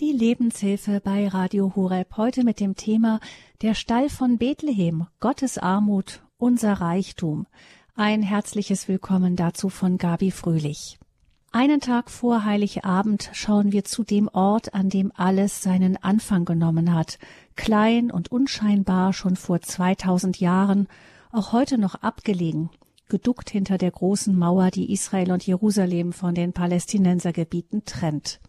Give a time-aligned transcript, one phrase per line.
[0.00, 3.20] Die Lebenshilfe bei Radio Horeb heute mit dem Thema
[3.60, 7.46] Der Stall von Bethlehem, Gottes Armut, unser Reichtum.
[7.96, 10.98] Ein herzliches Willkommen dazu von Gabi Fröhlich.
[11.52, 16.94] Einen Tag vor Heiligabend schauen wir zu dem Ort, an dem alles seinen Anfang genommen
[16.94, 17.18] hat,
[17.54, 20.88] klein und unscheinbar schon vor 2000 Jahren,
[21.30, 22.70] auch heute noch abgelegen,
[23.10, 28.40] geduckt hinter der großen Mauer, die Israel und Jerusalem von den Palästinensergebieten trennt.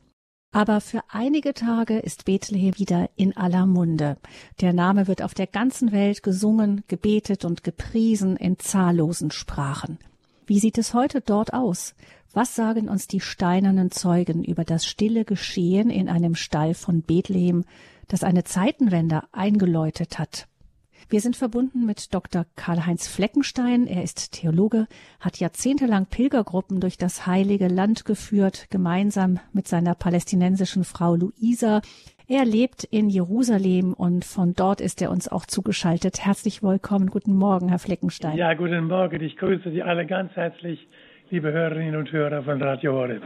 [0.54, 4.18] Aber für einige Tage ist Bethlehem wieder in aller Munde.
[4.60, 9.98] Der Name wird auf der ganzen Welt gesungen, gebetet und gepriesen in zahllosen Sprachen.
[10.46, 11.96] Wie sieht es heute dort aus?
[12.34, 17.64] Was sagen uns die steinernen Zeugen über das stille Geschehen in einem Stall von Bethlehem,
[18.10, 20.48] das eine Zeitenwende eingeläutet hat?
[21.12, 22.46] Wir sind verbunden mit Dr.
[22.56, 23.86] Karl-Heinz Fleckenstein.
[23.86, 24.88] Er ist Theologe,
[25.20, 31.82] hat jahrzehntelang Pilgergruppen durch das Heilige Land geführt, gemeinsam mit seiner palästinensischen Frau Luisa.
[32.30, 36.26] Er lebt in Jerusalem und von dort ist er uns auch zugeschaltet.
[36.26, 37.08] Herzlich willkommen.
[37.08, 38.38] Guten Morgen, Herr Fleckenstein.
[38.38, 39.22] Ja, guten Morgen.
[39.22, 40.88] Ich grüße Sie alle ganz herzlich,
[41.30, 43.24] liebe Hörerinnen und Hörer von Radio Horeb.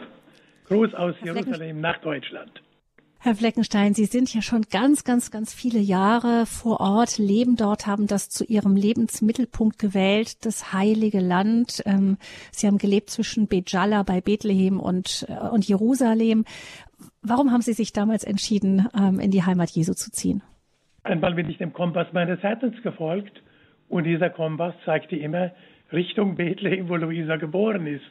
[0.70, 2.64] Gruß aus Herr Jerusalem nach Deutschland.
[3.26, 7.88] Herr Fleckenstein, Sie sind ja schon ganz, ganz, ganz viele Jahre vor Ort, leben dort,
[7.88, 11.82] haben das zu Ihrem Lebensmittelpunkt gewählt, das heilige Land.
[11.88, 12.18] Ähm,
[12.52, 16.46] Sie haben gelebt zwischen Bejala bei Bethlehem und, äh, und Jerusalem.
[17.24, 20.44] Warum haben Sie sich damals entschieden, ähm, in die Heimat Jesu zu ziehen?
[21.02, 23.42] Einmal bin ich dem Kompass meines Herzens gefolgt
[23.90, 25.50] und dieser Kompass zeigte immer
[25.92, 28.06] Richtung Bethlehem, wo Luisa geboren ist,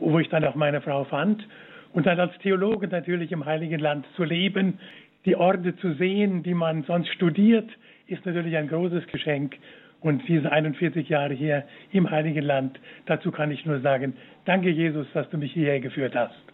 [0.00, 1.46] wo ich dann auch meine Frau fand
[1.96, 4.78] und dann als Theologe natürlich im Heiligen Land zu leben,
[5.24, 7.70] die Orte zu sehen, die man sonst studiert,
[8.06, 9.56] ist natürlich ein großes Geschenk.
[10.02, 15.06] Und diese 41 Jahre hier im Heiligen Land, dazu kann ich nur sagen, danke Jesus,
[15.14, 16.45] dass du mich hierher geführt hast.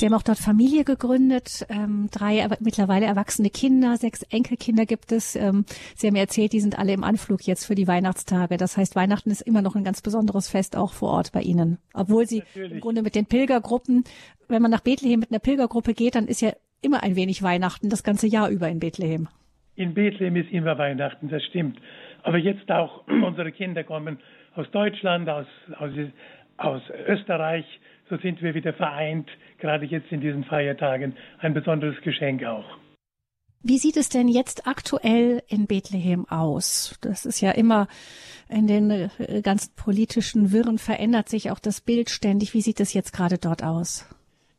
[0.00, 5.36] Sie haben auch dort Familie gegründet, ähm, drei mittlerweile erwachsene Kinder, sechs Enkelkinder gibt es.
[5.36, 8.56] Ähm, Sie haben mir erzählt, die sind alle im Anflug jetzt für die Weihnachtstage.
[8.56, 11.76] Das heißt, Weihnachten ist immer noch ein ganz besonderes Fest auch vor Ort bei Ihnen.
[11.92, 12.72] Obwohl Sie Natürlich.
[12.72, 14.04] im Grunde mit den Pilgergruppen,
[14.48, 17.90] wenn man nach Bethlehem mit einer Pilgergruppe geht, dann ist ja immer ein wenig Weihnachten,
[17.90, 19.28] das ganze Jahr über in Bethlehem.
[19.76, 21.78] In Bethlehem ist immer Weihnachten, das stimmt.
[22.22, 24.18] Aber jetzt auch unsere Kinder kommen
[24.54, 25.46] aus Deutschland, aus,
[25.78, 25.90] aus,
[26.56, 27.66] aus Österreich,
[28.10, 32.66] so sind wir wieder vereint, gerade jetzt in diesen Feiertagen, ein besonderes Geschenk auch.
[33.62, 36.98] Wie sieht es denn jetzt aktuell in Bethlehem aus?
[37.02, 37.88] Das ist ja immer
[38.48, 42.54] in den äh, ganzen politischen Wirren verändert sich auch das Bild ständig.
[42.54, 44.08] Wie sieht es jetzt gerade dort aus?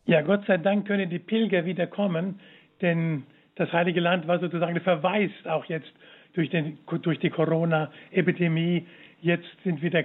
[0.05, 2.39] Ja, Gott sei Dank können die Pilger wieder kommen,
[2.81, 3.23] denn
[3.55, 5.91] das Heilige Land war sozusagen verwaist auch jetzt
[6.33, 8.87] durch, den, durch die Corona-Epidemie.
[9.21, 10.03] Jetzt sind wieder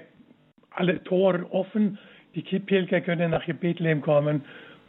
[0.70, 1.98] alle Tore offen
[2.42, 4.42] die Pilger können nach Bethlehem kommen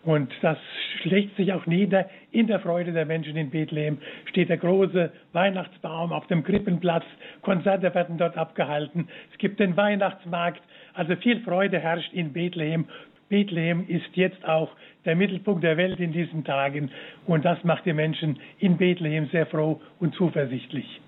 [0.07, 0.57] und das
[1.01, 2.09] schlägt sich auch nieder.
[2.31, 3.97] In der Freude der Menschen in Bethlehem
[4.29, 7.03] steht der große Weihnachtsbaum auf dem Krippenplatz.
[7.41, 9.09] Konzerte werden dort abgehalten.
[9.33, 10.61] Es gibt den Weihnachtsmarkt.
[10.93, 12.85] Also viel Freude herrscht in Bethlehem.
[13.27, 14.69] Bethlehem ist jetzt auch
[15.03, 16.89] der Mittelpunkt der Welt in diesen Tagen.
[17.25, 21.01] Und das macht die Menschen in Bethlehem sehr froh und zuversichtlich.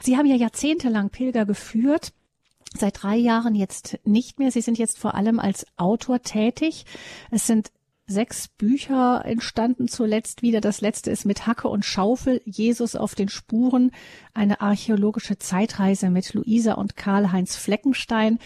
[0.00, 2.12] Sie haben ja jahrzehntelang Pilger geführt
[2.76, 4.50] seit drei Jahren jetzt nicht mehr.
[4.50, 6.84] Sie sind jetzt vor allem als Autor tätig.
[7.30, 7.70] Es sind
[8.08, 10.60] sechs Bücher entstanden zuletzt wieder.
[10.60, 13.92] Das letzte ist mit Hacke und Schaufel, Jesus auf den Spuren,
[14.32, 18.38] eine archäologische Zeitreise mit Luisa und Karl-Heinz Fleckenstein.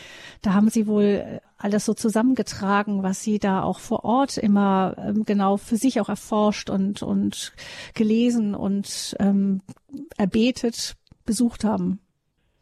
[0.43, 4.97] Da haben Sie wohl äh, alles so zusammengetragen, was Sie da auch vor Ort immer
[4.99, 7.53] ähm, genau für sich auch erforscht und, und
[7.95, 9.63] gelesen und ähm,
[10.17, 12.01] erbetet, besucht haben.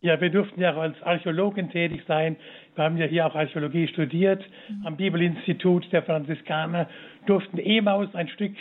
[0.03, 2.37] Ja, wir durften ja auch als Archäologen tätig sein.
[2.75, 4.87] Wir haben ja hier auch Archäologie studiert mhm.
[4.87, 6.89] am Bibelinstitut der Franziskaner,
[7.27, 8.55] durften Emaus ein Stück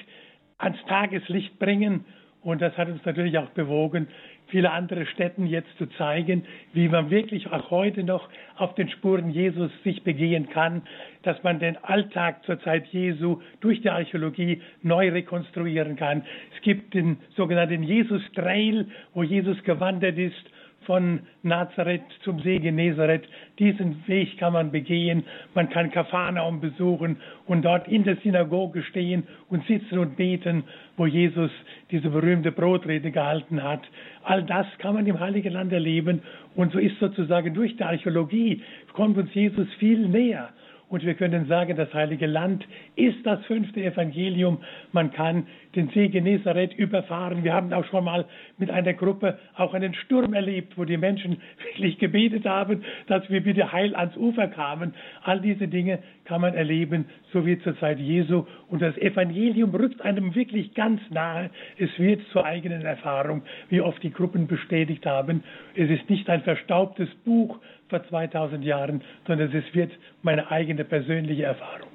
[0.57, 2.03] ans Tageslicht bringen.
[2.41, 4.07] Und das hat uns natürlich auch bewogen,
[4.47, 8.27] viele andere Städten jetzt zu zeigen, wie man wirklich auch heute noch
[8.57, 10.81] auf den Spuren Jesus sich begehen kann,
[11.23, 16.23] dass man den Alltag zur Zeit Jesu durch die Archäologie neu rekonstruieren kann.
[16.55, 20.49] Es gibt den sogenannten Jesus Trail, wo Jesus gewandert ist
[20.89, 23.21] von Nazareth zum See Genezareth.
[23.59, 25.23] Diesen Weg kann man begehen.
[25.53, 30.63] Man kann Kapharnaum besuchen und dort in der Synagoge stehen und sitzen und beten,
[30.97, 31.51] wo Jesus
[31.91, 33.81] diese berühmte Brotrede gehalten hat.
[34.23, 36.23] All das kann man im Heiligen Land erleben.
[36.55, 38.63] Und so ist sozusagen durch die Archäologie
[38.93, 40.49] kommt uns Jesus viel näher.
[40.89, 44.57] Und wir können sagen, das Heilige Land ist das fünfte Evangelium.
[44.91, 45.45] Man kann
[45.75, 47.43] den See Genezareth überfahren.
[47.43, 48.25] Wir haben auch schon mal
[48.57, 53.45] mit einer Gruppe auch einen Sturm erlebt, wo die Menschen wirklich gebetet haben, dass wir
[53.45, 54.95] wieder heil ans Ufer kamen.
[55.23, 58.47] All diese Dinge kann man erleben, so wie zur Zeit Jesu.
[58.67, 61.51] Und das Evangelium rückt einem wirklich ganz nahe.
[61.77, 65.43] Es wird zur eigenen Erfahrung, wie oft die Gruppen bestätigt haben.
[65.75, 67.59] Es ist nicht ein verstaubtes Buch
[67.89, 69.91] vor 2000 Jahren, sondern es wird
[70.21, 71.89] meine eigene persönliche Erfahrung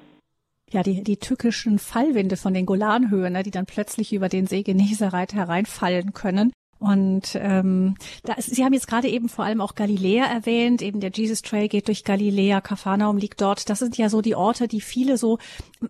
[0.71, 4.63] ja, die, die tückischen Fallwinde von den Golanhöhen, ne, die dann plötzlich über den See
[4.63, 6.51] Genezareth hereinfallen können.
[6.85, 10.99] Und ähm, da ist, Sie haben jetzt gerade eben vor allem auch Galiläa erwähnt, eben
[10.99, 13.71] der Jesus Trail geht durch Galiläa, Kapharnaum liegt dort.
[13.71, 15.39] Das sind ja so die Orte, die viele so,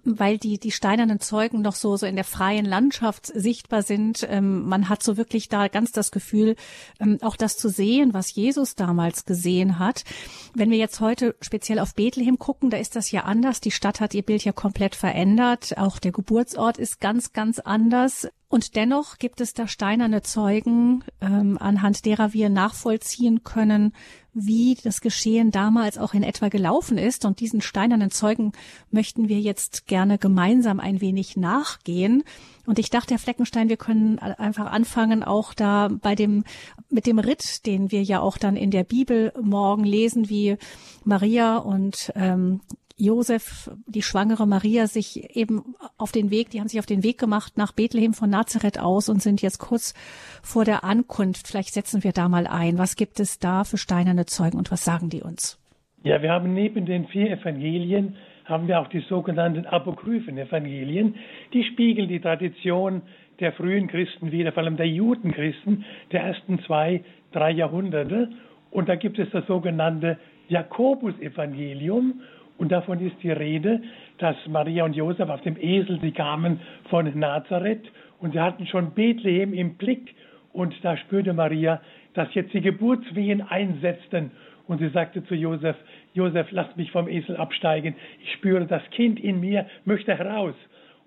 [0.06, 4.26] weil die die steinernen Zeugen noch so so in der freien Landschaft sichtbar sind.
[4.30, 6.56] Ähm, man hat so wirklich da ganz das Gefühl,
[7.02, 10.06] ähm, auch das zu sehen, was Jesus damals gesehen hat.
[10.54, 13.60] Wenn wir jetzt heute speziell auf Bethlehem gucken, da ist das ja anders.
[13.60, 15.78] Die Stadt hat ihr Bild ja komplett verändert.
[15.78, 18.30] Auch der Geburtsort ist ganz ganz anders.
[18.48, 23.94] Und dennoch gibt es da steinerne Zeugen, ähm, anhand derer wir nachvollziehen können,
[24.34, 27.26] wie das Geschehen damals auch in etwa gelaufen ist.
[27.26, 28.52] Und diesen steinernen Zeugen
[28.92, 32.24] möchten wir jetzt gerne gemeinsam ein wenig nachgehen.
[32.66, 36.44] Und ich dachte, Herr Fleckenstein, wir können einfach anfangen, auch da bei dem,
[36.90, 40.58] mit dem Ritt, den wir ja auch dann in der Bibel morgen lesen, wie
[41.04, 42.62] Maria und ähm,
[42.98, 47.18] Josef, die schwangere Maria sich eben auf den Weg, die haben sich auf den Weg
[47.18, 49.94] gemacht nach Bethlehem von Nazareth aus und sind jetzt kurz
[50.42, 51.48] vor der Ankunft.
[51.48, 52.78] Vielleicht setzen wir da mal ein.
[52.78, 55.60] Was gibt es da für steinerne Zeugen und was sagen die uns?
[56.04, 58.16] Ja, wir haben neben den vier Evangelien
[58.46, 61.16] haben wir auch die sogenannten apokryphen Evangelien.
[61.52, 63.02] Die spiegeln die Tradition
[63.40, 68.30] der frühen Christen wider, vor allem der Judenchristen der ersten zwei, drei Jahrhunderte.
[68.72, 72.22] Und da gibt es das sogenannte Jakobus-Evangelium
[72.58, 73.82] und davon ist die Rede,
[74.18, 76.60] dass Maria und Josef auf dem Esel, sie kamen
[76.90, 80.16] von Nazareth und sie hatten schon Bethlehem im Blick.
[80.54, 81.82] Und da spürte Maria,
[82.14, 84.32] dass jetzt die Geburtswehen einsetzten.
[84.68, 85.76] Und sie sagte zu Josef,
[86.14, 87.96] Josef, lass mich vom Esel absteigen.
[88.24, 90.56] Ich spüre, das Kind in mir möchte heraus.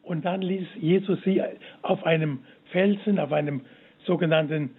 [0.03, 1.43] Und dann ließ Jesus sie
[1.81, 2.41] auf einem
[2.73, 3.63] Felsen, auf einem
[4.05, 4.71] sogenannten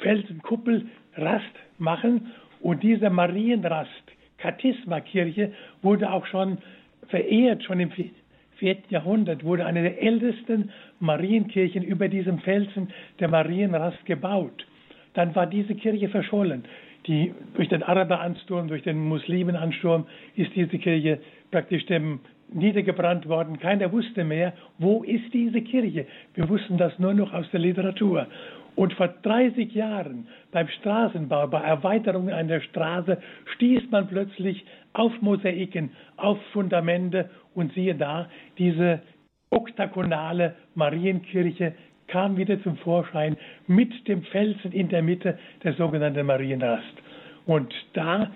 [0.00, 0.86] Felsenkuppel
[1.16, 1.44] Rast
[1.78, 2.32] machen.
[2.60, 4.13] Und diese Marienrast,
[4.44, 6.58] Kathisma-Kirche wurde auch schon
[7.08, 7.90] verehrt, schon im
[8.56, 10.70] vierten Jahrhundert wurde eine der ältesten
[11.00, 12.88] Marienkirchen über diesem Felsen
[13.20, 14.66] der Marienrast gebaut.
[15.14, 16.64] Dann war diese Kirche verschollen.
[17.06, 20.06] Die, durch den Araberansturm, durch den Muslimenansturm
[20.36, 21.20] ist diese Kirche
[21.50, 22.20] praktisch dem
[22.54, 23.58] niedergebrannt worden.
[23.58, 26.06] Keiner wusste mehr, wo ist diese Kirche.
[26.34, 28.26] Wir wussten das nur noch aus der Literatur.
[28.76, 33.18] Und vor 30 Jahren beim Straßenbau, bei Erweiterungen einer Straße,
[33.54, 38.28] stieß man plötzlich auf Mosaiken, auf Fundamente und siehe da,
[38.58, 39.00] diese
[39.50, 41.74] oktagonale Marienkirche
[42.08, 43.36] kam wieder zum Vorschein
[43.66, 46.94] mit dem Felsen in der Mitte, der sogenannten Marienrast.
[47.46, 48.30] Und da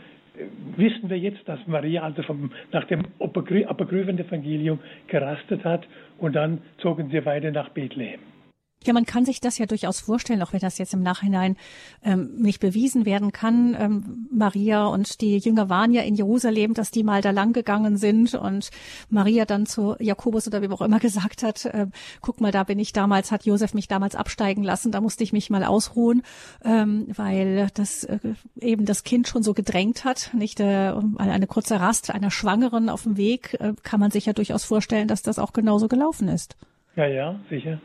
[0.76, 5.87] wissen wir jetzt, dass Maria also vom, nach dem Apokryphen-Evangelium gerastet hat
[6.19, 8.20] und dann zogen sie weiter nach Bethlehem.
[8.86, 11.56] Ja, man kann sich das ja durchaus vorstellen, auch wenn das jetzt im Nachhinein
[12.04, 13.76] ähm, nicht bewiesen werden kann.
[13.78, 17.96] Ähm, Maria und die Jünger waren ja in Jerusalem, dass die mal da lang gegangen
[17.96, 18.70] sind und
[19.10, 21.86] Maria dann zu Jakobus oder wem auch immer gesagt hat, äh,
[22.20, 25.32] guck mal, da bin ich damals, hat Josef mich damals absteigen lassen, da musste ich
[25.32, 26.22] mich mal ausruhen,
[26.64, 28.19] ähm, weil das äh,
[28.60, 30.30] eben das Kind schon so gedrängt hat.
[30.34, 34.32] Nicht äh, eine kurze Rast einer Schwangeren auf dem Weg, äh, kann man sich ja
[34.32, 36.56] durchaus vorstellen, dass das auch genauso gelaufen ist.
[36.94, 37.80] Ja, ja, sicher.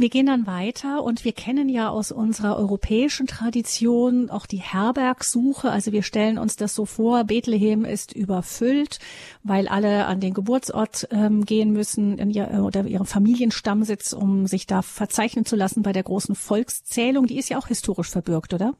[0.00, 5.70] Wir gehen dann weiter und wir kennen ja aus unserer europäischen Tradition auch die Herbergsuche.
[5.70, 9.00] Also wir stellen uns das so vor, Bethlehem ist überfüllt,
[9.42, 14.68] weil alle an den Geburtsort ähm, gehen müssen in ihr, oder ihren Familienstammsitz, um sich
[14.68, 17.26] da verzeichnen zu lassen bei der großen Volkszählung.
[17.26, 18.74] Die ist ja auch historisch verbürgt, oder?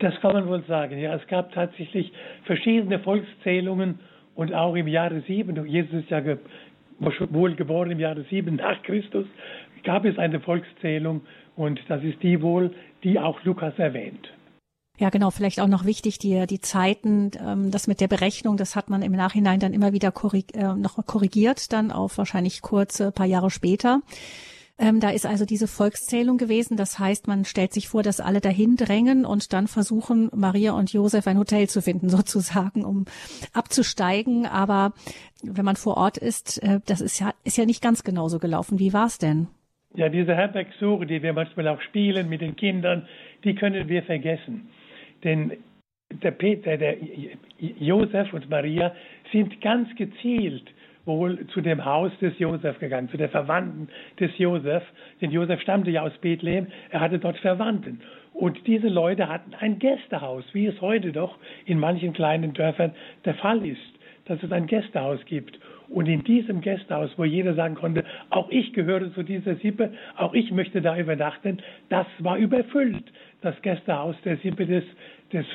[0.00, 0.98] Das kann man wohl sagen.
[0.98, 2.10] Ja, es gab tatsächlich
[2.46, 4.00] verschiedene Volkszählungen
[4.34, 5.64] und auch im Jahre sieben.
[5.66, 6.20] Jesus ist ja
[6.98, 9.26] wohl geboren im Jahre sieben nach Christus
[9.84, 11.22] gab es eine Volkszählung
[11.56, 14.32] und das ist die wohl, die auch Lukas erwähnt.
[14.98, 15.30] Ja, genau.
[15.30, 19.02] Vielleicht auch noch wichtig, die, die Zeiten, ähm, das mit der Berechnung, das hat man
[19.02, 23.50] im Nachhinein dann immer wieder korrig, äh, noch korrigiert, dann auf wahrscheinlich kurze paar Jahre
[23.50, 24.00] später.
[24.80, 26.76] Ähm, da ist also diese Volkszählung gewesen.
[26.76, 30.92] Das heißt, man stellt sich vor, dass alle dahin drängen und dann versuchen, Maria und
[30.92, 33.04] Josef ein Hotel zu finden, sozusagen, um
[33.52, 34.46] abzusteigen.
[34.46, 34.94] Aber
[35.42, 38.78] wenn man vor Ort ist, äh, das ist ja, ist ja nicht ganz genauso gelaufen.
[38.78, 39.48] Wie war es denn?
[39.94, 43.06] Ja, diese Herbergsuche, die wir manchmal auch spielen mit den Kindern,
[43.44, 44.68] die können wir vergessen.
[45.24, 45.52] Denn
[46.22, 46.96] der Peter, der
[47.58, 48.94] Josef und Maria
[49.32, 50.70] sind ganz gezielt
[51.08, 53.88] wohl zu dem Haus des Josef gegangen, zu der Verwandten
[54.20, 54.84] des Josef.
[55.20, 58.00] Denn Josef stammte ja aus Bethlehem, er hatte dort Verwandten.
[58.34, 62.92] Und diese Leute hatten ein Gästehaus, wie es heute doch in manchen kleinen Dörfern
[63.24, 63.80] der Fall ist,
[64.26, 65.58] dass es ein Gästehaus gibt.
[65.88, 70.34] Und in diesem Gästehaus, wo jeder sagen konnte, auch ich gehöre zu dieser Sippe, auch
[70.34, 73.04] ich möchte da übernachten, das war überfüllt,
[73.40, 74.84] das Gästehaus der Sippe des,
[75.32, 75.46] des,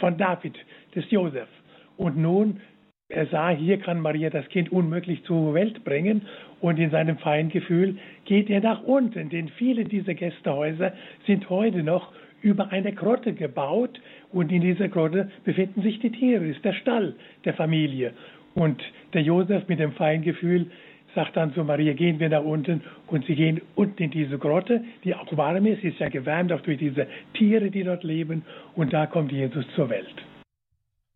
[0.00, 0.54] von David,
[0.94, 1.48] des Josef.
[1.96, 2.60] Und nun,
[3.08, 6.22] er sah, hier kann Maria das Kind unmöglich zur Welt bringen
[6.60, 10.94] und in seinem Feingefühl geht er nach unten, denn viele dieser Gästehäuser
[11.26, 14.00] sind heute noch über eine Grotte gebaut
[14.32, 17.14] und in dieser Grotte befinden sich die Tiere, ist der Stall
[17.44, 18.12] der Familie.
[18.54, 18.80] Und
[19.12, 20.70] der Josef mit dem Feingefühl
[21.14, 24.84] sagt dann zu Maria, gehen wir nach unten und sie gehen unten in diese Grotte,
[25.04, 28.44] die auch warm ist, ist ja gewärmt auch durch diese Tiere, die dort leben
[28.74, 30.14] und da kommt Jesus zur Welt.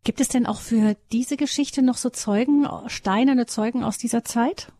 [0.05, 4.71] Gibt es denn auch für diese Geschichte noch so Zeugen, steinerne Zeugen aus dieser Zeit?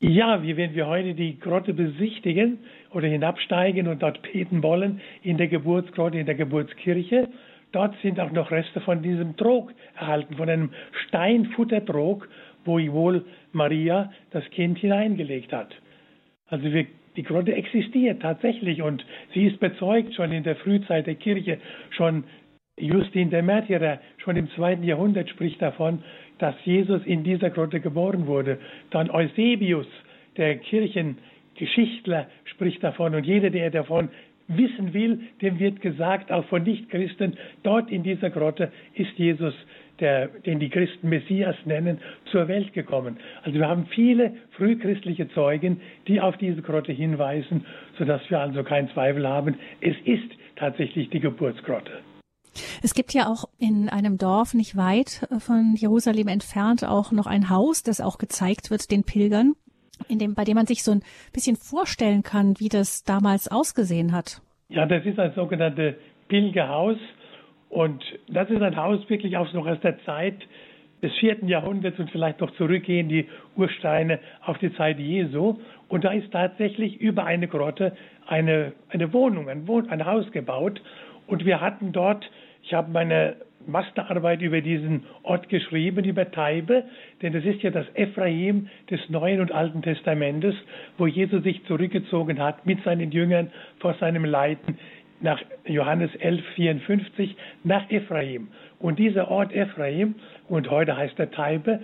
[0.00, 2.58] Ja, wie wenn wir heute die Grotte besichtigen
[2.92, 7.28] oder hinabsteigen und dort beten wollen in der Geburtsgrotte, in der Geburtskirche,
[7.72, 10.70] Dort sind auch noch Reste von diesem Trog erhalten, von einem
[11.06, 12.28] Steinfuttertrog,
[12.64, 15.74] wo wohl Maria das Kind hineingelegt hat.
[16.48, 21.16] Also wir, die Grotte existiert tatsächlich und sie ist bezeugt schon in der Frühzeit der
[21.16, 21.58] Kirche.
[21.90, 22.24] Schon
[22.78, 26.02] Justin der Märtyrer, schon im zweiten Jahrhundert spricht davon,
[26.38, 28.58] dass Jesus in dieser Grotte geboren wurde.
[28.90, 29.86] Dann Eusebius,
[30.36, 34.08] der Kirchengeschichtler, spricht davon und jeder, der davon
[34.48, 39.54] wissen will, dem wird gesagt, auch von Nichtchristen, dort in dieser Grotte ist Jesus,
[40.00, 41.98] der, den die Christen Messias nennen,
[42.30, 43.18] zur Welt gekommen.
[43.42, 47.66] Also wir haben viele frühchristliche Zeugen, die auf diese Grotte hinweisen,
[47.98, 51.92] sodass wir also keinen Zweifel haben, es ist tatsächlich die Geburtsgrotte.
[52.82, 57.50] Es gibt ja auch in einem Dorf nicht weit von Jerusalem entfernt auch noch ein
[57.50, 59.54] Haus, das auch gezeigt wird den Pilgern
[60.08, 61.02] in dem, bei dem man sich so ein
[61.32, 64.40] bisschen vorstellen kann, wie das damals ausgesehen hat.
[64.68, 65.94] Ja, das ist ein sogenanntes
[66.28, 66.98] Pilgerhaus.
[67.68, 70.36] Und das ist ein Haus wirklich auch noch aus der Zeit
[71.02, 75.58] des vierten Jahrhunderts und vielleicht noch zurückgehen die Ursteine auf die Zeit Jesu.
[75.88, 80.80] Und da ist tatsächlich über eine Grotte eine, eine Wohnung, ein, Wohn ein Haus gebaut.
[81.26, 82.28] Und wir hatten dort,
[82.62, 83.36] ich habe meine
[83.68, 86.84] Masterarbeit über diesen Ort geschrieben, über Taibe,
[87.22, 90.54] denn das ist ja das Ephraim des Neuen und Alten Testamentes,
[90.96, 94.78] wo Jesus sich zurückgezogen hat mit seinen Jüngern vor seinem Leiden
[95.20, 98.48] nach Johannes 11, 54 nach Ephraim.
[98.78, 100.14] Und dieser Ort Ephraim,
[100.48, 101.80] und heute heißt er Taibe,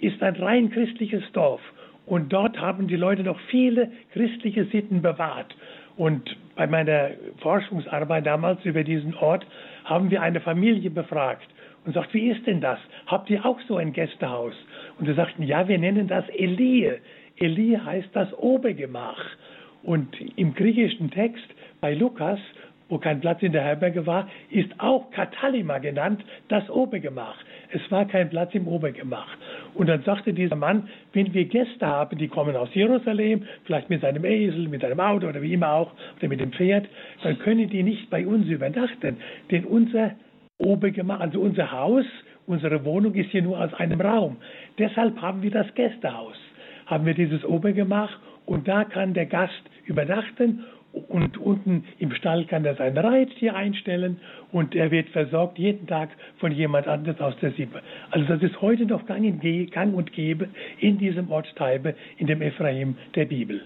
[0.00, 1.60] ist ein rein christliches Dorf.
[2.06, 5.54] Und dort haben die Leute noch viele christliche Sitten bewahrt.
[5.96, 9.44] Und bei meiner Forschungsarbeit damals über diesen Ort
[9.88, 11.48] haben wir eine Familie befragt
[11.84, 12.78] und sagt, wie ist denn das?
[13.06, 14.54] Habt ihr auch so ein Gästehaus?
[14.98, 16.98] Und sie sagten, ja, wir nennen das Elie.
[17.36, 19.24] Elie heißt das Obergemach.
[19.82, 21.46] Und im griechischen Text
[21.80, 22.38] bei Lukas,
[22.88, 27.36] wo kein Platz in der Herberge war, ist auch Katalima genannt, das Obergemach.
[27.70, 29.28] Es war kein Platz im Obergemach.
[29.74, 34.00] Und dann sagte dieser Mann, wenn wir Gäste haben, die kommen aus Jerusalem, vielleicht mit
[34.00, 36.86] seinem Esel, mit einem Auto oder wie immer auch, oder mit dem Pferd,
[37.22, 39.18] dann können die nicht bei uns übernachten.
[39.50, 40.12] Denn unser
[40.58, 42.06] Obergemach, also unser Haus,
[42.46, 44.36] unsere Wohnung ist hier nur aus einem Raum.
[44.78, 46.36] Deshalb haben wir das Gästehaus.
[46.86, 50.64] Haben wir dieses Obergemach und da kann der Gast übernachten
[51.08, 54.20] und unten im Stall kann er sein Reittier einstellen
[54.52, 57.82] und er wird versorgt jeden Tag von jemand anderes aus der Sippe.
[58.10, 62.96] Also das ist heute noch gang, und gäbe in diesem Ort Taibe, in dem Ephraim
[63.14, 63.62] der Bibel.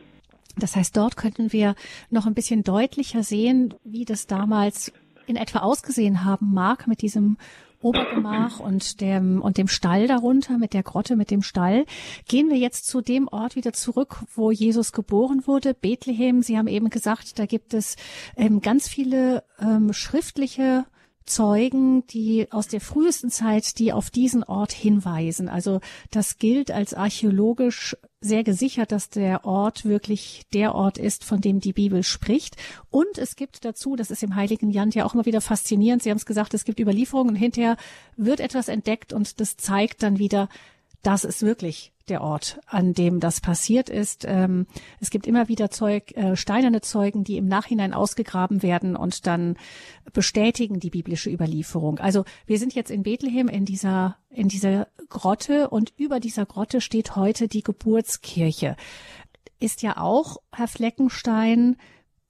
[0.57, 1.75] Das heißt, dort könnten wir
[2.11, 4.93] noch ein bisschen deutlicher sehen, wie das damals
[5.27, 7.37] in etwa ausgesehen haben mag mit diesem
[7.83, 11.85] Obergemach und dem, und dem Stall darunter, mit der Grotte, mit dem Stall.
[12.29, 16.43] Gehen wir jetzt zu dem Ort wieder zurück, wo Jesus geboren wurde, Bethlehem.
[16.43, 17.97] Sie haben eben gesagt, da gibt es
[18.37, 20.85] ähm, ganz viele ähm, schriftliche
[21.25, 25.49] Zeugen, die aus der frühesten Zeit, die auf diesen Ort hinweisen.
[25.49, 31.41] Also das gilt als archäologisch sehr gesichert, dass der Ort wirklich der Ort ist, von
[31.41, 32.57] dem die Bibel spricht.
[32.91, 36.11] Und es gibt dazu, das ist im Heiligen Land ja auch immer wieder faszinierend, Sie
[36.11, 37.77] haben es gesagt, es gibt Überlieferungen und hinterher
[38.17, 40.49] wird etwas entdeckt und das zeigt dann wieder,
[41.03, 44.25] das ist wirklich der Ort, an dem das passiert ist.
[44.29, 44.67] Ähm,
[45.01, 49.57] es gibt immer wieder Zeug, äh, steinerne Zeugen, die im Nachhinein ausgegraben werden und dann
[50.13, 51.99] bestätigen die biblische Überlieferung.
[51.99, 56.81] Also wir sind jetzt in Bethlehem in dieser, in dieser Grotte und über dieser Grotte
[56.81, 58.77] steht heute die Geburtskirche.
[59.61, 61.77] Ist ja auch, Herr Fleckenstein,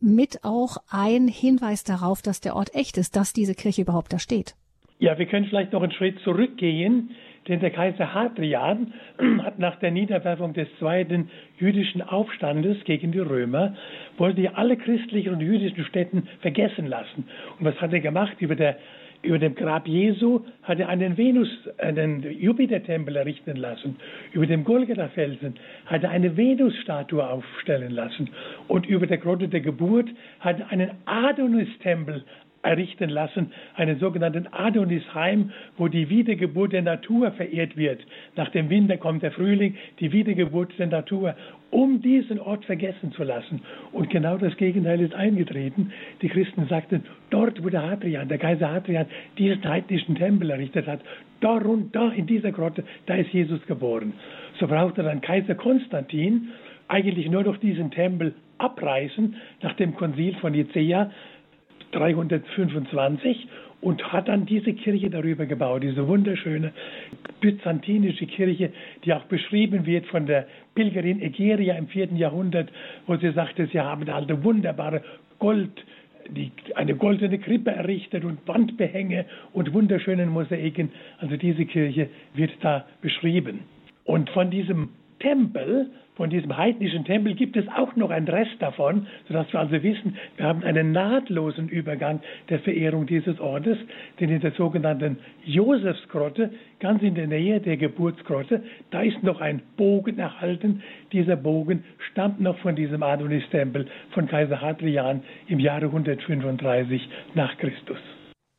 [0.01, 4.19] mit auch ein Hinweis darauf, dass der Ort echt ist, dass diese Kirche überhaupt da
[4.19, 4.57] steht.
[4.99, 7.11] Ja, wir können vielleicht noch einen Schritt zurückgehen
[7.49, 8.93] denn der Kaiser Hadrian
[9.43, 13.75] hat nach der Niederwerfung des zweiten jüdischen Aufstandes gegen die Römer,
[14.17, 17.25] wollte er alle christlichen und jüdischen Städten vergessen lassen.
[17.59, 18.37] Und was hat er gemacht?
[18.41, 18.77] Über der
[19.23, 23.97] über dem Grab Jesu hat er einen Venus, einen Jupitertempel errichten lassen.
[24.33, 25.55] Über dem Golgatha-Felsen
[25.87, 28.31] hat er eine Venusstatue aufstellen lassen.
[28.67, 30.09] Und über der Grotte der Geburt
[30.41, 32.25] hat er einen Adonis-Tempel
[32.63, 38.01] errichten lassen, einen sogenannten Adonisheim, wo die Wiedergeburt der Natur verehrt wird.
[38.37, 41.35] Nach dem Winter kommt der Frühling, die Wiedergeburt der Natur,
[41.71, 43.63] um diesen Ort vergessen zu lassen.
[43.93, 45.93] Und genau das Gegenteil ist eingetreten.
[46.21, 49.07] Die Christen sagten, dort, wo der Hadrian, der Kaiser Hadrian,
[49.39, 51.01] diesen heidnischen Tempel errichtet hat,
[51.41, 54.13] da und da in dieser Grotte, da ist Jesus geboren.
[54.61, 56.51] So brauchte dann Kaiser Konstantin
[56.89, 61.11] eigentlich nur noch diesen Tempel abreißen nach dem Konzil von Nicea
[61.93, 63.49] 325
[63.81, 66.73] und hat dann diese Kirche darüber gebaut, diese wunderschöne
[67.41, 68.73] byzantinische Kirche,
[69.05, 72.71] die auch beschrieben wird von der Pilgerin Egeria im vierten Jahrhundert,
[73.07, 75.03] wo sie sagte, sie haben da eine wunderbare
[75.39, 75.85] Gold,
[76.29, 80.91] die, eine goldene Krippe errichtet und Wandbehänge und wunderschönen Mosaiken.
[81.19, 83.61] Also diese Kirche wird da beschrieben.
[84.05, 89.07] Und von diesem Tempel von diesem heidnischen Tempel gibt es auch noch einen Rest davon,
[89.29, 93.79] sodass wir also wissen, wir haben einen nahtlosen Übergang der Verehrung dieses Ortes,
[94.21, 96.51] denn in der sogenannten Josefsgrotte,
[96.81, 100.83] ganz in der Nähe der Geburtsgrotte, da ist noch ein Bogen erhalten.
[101.13, 107.99] Dieser Bogen stammt noch von diesem Adonis-Tempel von Kaiser Hadrian im Jahre 135 nach Christus.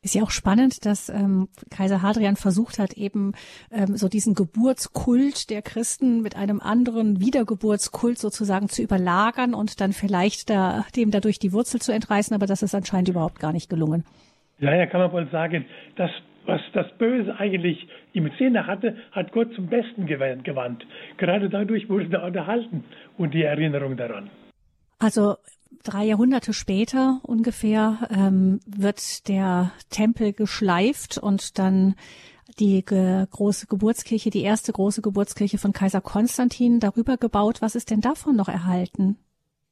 [0.04, 3.32] Ist ja auch spannend, dass ähm, Kaiser Hadrian versucht hat, eben
[3.72, 9.94] ähm, so diesen Geburtskult der Christen mit einem anderen Wiedergeburtskult sozusagen zu überlagern und dann
[9.94, 13.70] vielleicht da, dem dadurch die Wurzel zu entreißen, aber das ist anscheinend überhaupt gar nicht
[13.70, 14.04] gelungen.
[14.58, 15.64] Ja, kann man wohl sagen,
[15.96, 16.10] dass
[16.44, 20.86] was das Böse eigentlich im Sinne hatte, hat Gott zum Besten gewandt.
[21.16, 22.84] Gerade dadurch wurde er unterhalten
[23.16, 24.28] und die Erinnerung daran.
[25.04, 25.34] Also
[25.84, 31.94] drei Jahrhunderte später ungefähr ähm, wird der Tempel geschleift und dann
[32.58, 37.60] die ge große Geburtskirche, die erste große Geburtskirche von Kaiser Konstantin darüber gebaut.
[37.60, 39.18] Was ist denn davon noch erhalten?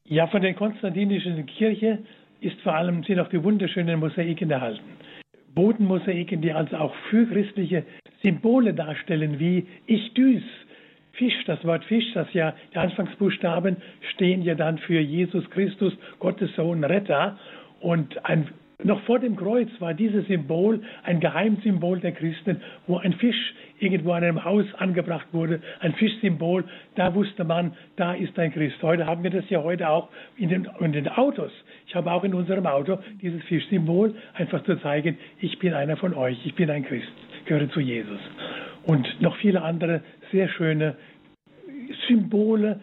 [0.04, 2.00] Ja, von der konstantinischen Kirche
[2.42, 4.84] ist vor allem sind auch die wunderschönen Mosaiken erhalten.
[5.54, 7.86] Bodenmosaiken, die also auch für christliche
[8.22, 10.42] Symbole darstellen, wie Ich düs,
[11.12, 13.76] Fisch, das Wort Fisch, das ja die Anfangsbuchstaben
[14.14, 17.38] stehen ja dann für Jesus Christus, Gottes Sohn, Retter.
[17.80, 18.48] Und ein,
[18.82, 24.12] noch vor dem Kreuz war dieses Symbol ein Geheimsymbol der Christen, wo ein Fisch irgendwo
[24.12, 26.64] an einem Haus angebracht wurde, ein Fischsymbol.
[26.94, 28.80] Da wusste man, da ist ein Christ.
[28.82, 31.50] Heute haben wir das ja heute auch in den, in den Autos.
[31.86, 36.14] Ich habe auch in unserem Auto dieses Fischsymbol, einfach zu zeigen, ich bin einer von
[36.14, 37.12] euch, ich bin ein Christ,
[37.44, 38.20] gehöre zu Jesus.
[38.84, 40.96] Und noch viele andere sehr schöne
[42.08, 42.80] Symbole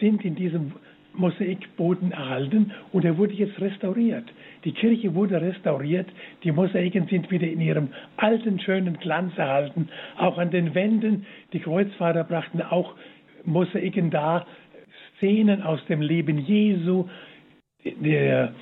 [0.00, 0.72] sind in diesem
[1.14, 4.24] Mosaikboden erhalten und er wurde jetzt restauriert.
[4.64, 6.08] Die Kirche wurde restauriert,
[6.44, 9.88] die Mosaiken sind wieder in ihrem alten, schönen Glanz erhalten.
[10.16, 12.94] Auch an den Wänden, die Kreuzfahrer brachten auch
[13.44, 14.46] Mosaiken dar,
[15.16, 17.08] Szenen aus dem Leben Jesu.
[17.84, 18.52] Der,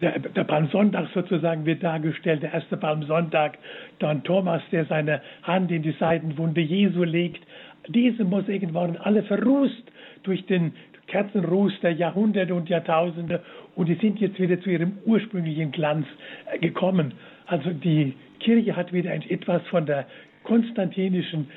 [0.00, 3.58] der, der Palmsonntag sozusagen wird dargestellt, der erste Palmsonntag,
[3.98, 7.42] dann Thomas, der seine Hand in die Seitenwunde Jesu legt.
[7.88, 10.72] Diese Mosaiken waren alle verrußt durch den
[11.06, 13.42] Kerzenruß der Jahrhunderte und Jahrtausende
[13.74, 16.06] und die sind jetzt wieder zu ihrem ursprünglichen Glanz
[16.52, 17.14] äh, gekommen.
[17.46, 20.06] Also die Kirche hat wieder etwas von der
[20.44, 21.48] konstantinischen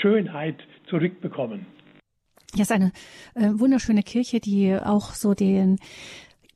[0.00, 0.56] Schönheit
[0.88, 1.66] zurückbekommen.
[2.54, 2.92] Ja, ist eine
[3.34, 5.78] äh, wunderschöne Kirche, die auch so den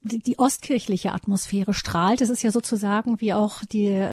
[0.05, 2.21] die ostkirchliche Atmosphäre strahlt.
[2.21, 4.09] Es ist ja sozusagen wie auch die,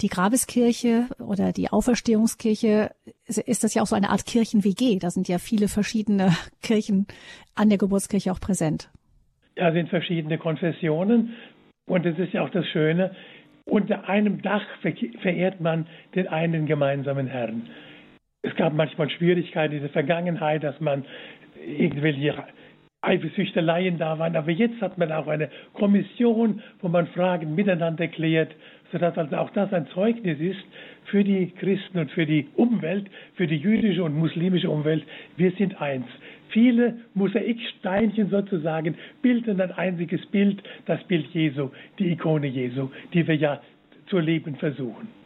[0.00, 2.90] die Grabeskirche oder die Auferstehungskirche,
[3.26, 4.98] ist das ja auch so eine Art Kirchen-WG.
[4.98, 6.32] Da sind ja viele verschiedene
[6.62, 7.06] Kirchen
[7.54, 8.90] an der Geburtskirche auch präsent.
[9.54, 11.34] Da sind verschiedene Konfessionen
[11.86, 13.14] und es ist ja auch das Schöne,
[13.64, 17.68] unter einem Dach verehrt man den einen gemeinsamen Herrn.
[18.42, 21.04] Es gab manchmal Schwierigkeiten in der Vergangenheit, dass man
[21.64, 22.18] irgendwelche
[23.02, 24.36] Eifersüchteleien da waren.
[24.36, 28.54] Aber jetzt hat man auch eine Kommission, wo man Fragen miteinander klärt,
[28.92, 30.64] sodass also auch das ein Zeugnis ist
[31.06, 35.04] für die Christen und für die Umwelt, für die jüdische und muslimische Umwelt.
[35.36, 36.06] Wir sind eins.
[36.50, 43.36] Viele Mosaiksteinchen sozusagen bilden ein einziges Bild, das Bild Jesu, die Ikone Jesu, die wir
[43.36, 43.60] ja
[44.08, 45.21] zu leben versuchen.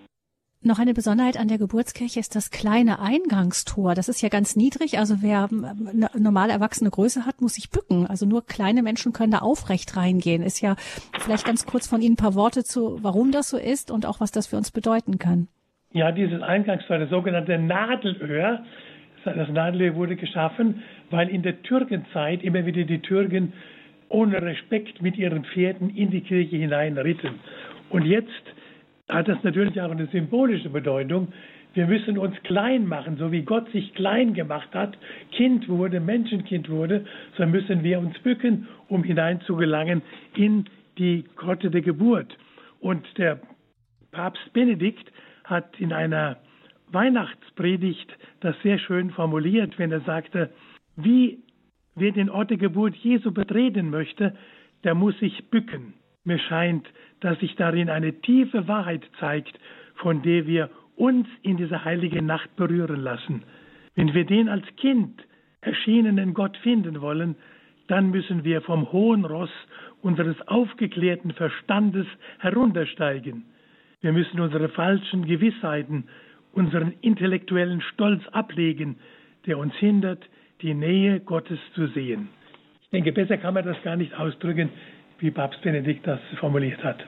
[0.67, 3.95] Noch eine Besonderheit an der Geburtskirche ist das kleine Eingangstor.
[3.95, 4.99] Das ist ja ganz niedrig.
[4.99, 8.05] Also wer eine normale erwachsene Größe hat, muss sich bücken.
[8.09, 10.43] Also nur kleine Menschen können da aufrecht reingehen.
[10.43, 10.75] Ist ja
[11.21, 14.19] vielleicht ganz kurz von Ihnen ein paar Worte zu, warum das so ist und auch
[14.19, 15.47] was das für uns bedeuten kann.
[15.93, 18.65] Ja, dieses Eingangstor, das sogenannte Nadelöhr,
[19.25, 23.53] das Nadelöhr wurde geschaffen, weil in der Türkenzeit immer wieder die Türken
[24.09, 27.39] ohne Respekt mit ihren Pferden in die Kirche hineinritten.
[27.91, 28.33] Und jetzt
[29.09, 31.33] hat das natürlich auch eine symbolische Bedeutung.
[31.75, 34.97] Wir müssen uns klein machen, so wie Gott sich klein gemacht hat,
[35.33, 37.05] Kind wurde, Menschenkind wurde,
[37.37, 40.03] so müssen wir uns bücken, um hineinzugelangen
[40.35, 40.65] in
[40.99, 42.37] die Grotte der Geburt.
[42.81, 43.41] Und der
[44.11, 45.13] Papst Benedikt
[45.45, 46.39] hat in einer
[46.89, 50.51] Weihnachtspredigt das sehr schön formuliert, wenn er sagte,
[50.97, 51.41] wie
[51.95, 54.35] wer den Ort der Geburt Jesu betreten möchte,
[54.85, 55.95] der muss sich bücken.
[56.25, 56.87] Mir scheint,
[57.21, 59.59] dass sich darin eine tiefe Wahrheit zeigt,
[59.97, 63.43] von der wir uns in dieser heiligen Nacht berühren lassen.
[63.95, 65.23] Wenn wir den als Kind
[65.61, 67.37] erschienenen Gott finden wollen,
[67.89, 69.51] dann müssen wir vom hohen Ross
[70.03, 72.07] unseres aufgeklärten Verstandes
[72.39, 73.45] heruntersteigen.
[74.01, 76.05] Wir müssen unsere falschen Gewissheiten,
[76.53, 78.97] unseren intellektuellen Stolz ablegen,
[79.47, 80.25] der uns hindert,
[80.63, 82.29] die Nähe Gottes zu sehen.
[82.83, 84.71] Ich denke, besser kann man das gar nicht ausdrücken,
[85.19, 86.99] wie Papst Benedikt das formuliert hat.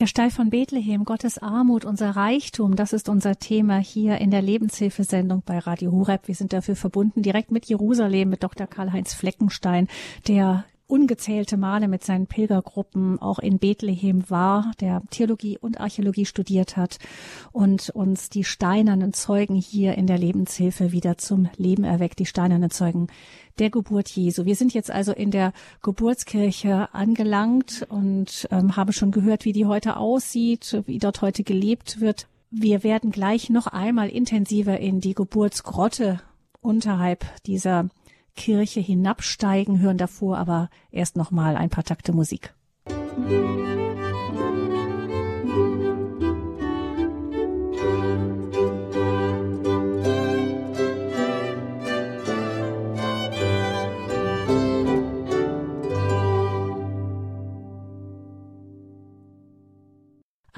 [0.00, 4.42] Der Stall von Bethlehem, Gottes Armut, unser Reichtum, das ist unser Thema hier in der
[4.42, 6.26] Lebenshilfesendung bei Radio Horeb.
[6.26, 8.66] Wir sind dafür verbunden direkt mit Jerusalem, mit Dr.
[8.66, 9.86] Karl-Heinz Fleckenstein,
[10.26, 16.76] der ungezählte Male mit seinen Pilgergruppen auch in Bethlehem war, der Theologie und Archäologie studiert
[16.76, 16.98] hat
[17.52, 22.70] und uns die steinernen Zeugen hier in der Lebenshilfe wieder zum Leben erweckt, die steinernen
[22.70, 23.06] Zeugen
[23.58, 24.44] der Geburt Jesu.
[24.44, 29.66] Wir sind jetzt also in der Geburtskirche angelangt und ähm, haben schon gehört, wie die
[29.66, 32.26] heute aussieht, wie dort heute gelebt wird.
[32.50, 36.20] Wir werden gleich noch einmal intensiver in die Geburtsgrotte
[36.60, 37.88] unterhalb dieser
[38.36, 42.54] Kirche hinabsteigen, hören davor aber erst noch mal ein paar Takte Musik.
[43.16, 43.93] Musik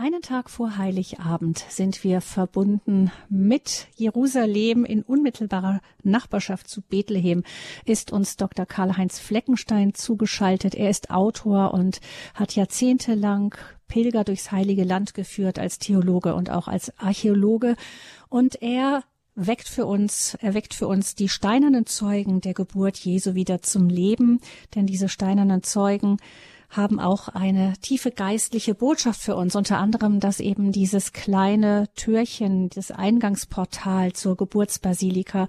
[0.06, 7.42] Einen Tag vor Heiligabend sind wir verbunden mit Jerusalem in unmittelbarer Nachbarschaft zu Bethlehem.
[7.84, 8.66] Ist uns Dr.
[8.66, 10.76] Karl-Heinz Fleckenstein zugeschaltet.
[10.76, 12.00] Er ist Autor und
[12.34, 13.56] hat jahrzehntelang
[13.88, 17.74] Pilger durchs Heilige Land geführt als Theologe und auch als Archäologe.
[18.28, 19.02] Und er
[19.34, 24.40] weckt für uns, erweckt für uns die steinernen Zeugen der Geburt Jesu wieder zum Leben.
[24.76, 26.18] Denn diese steinernen Zeugen
[26.76, 32.68] haben auch eine tiefe geistliche Botschaft für uns, unter anderem, dass eben dieses kleine Türchen,
[32.70, 35.48] das Eingangsportal zur Geburtsbasilika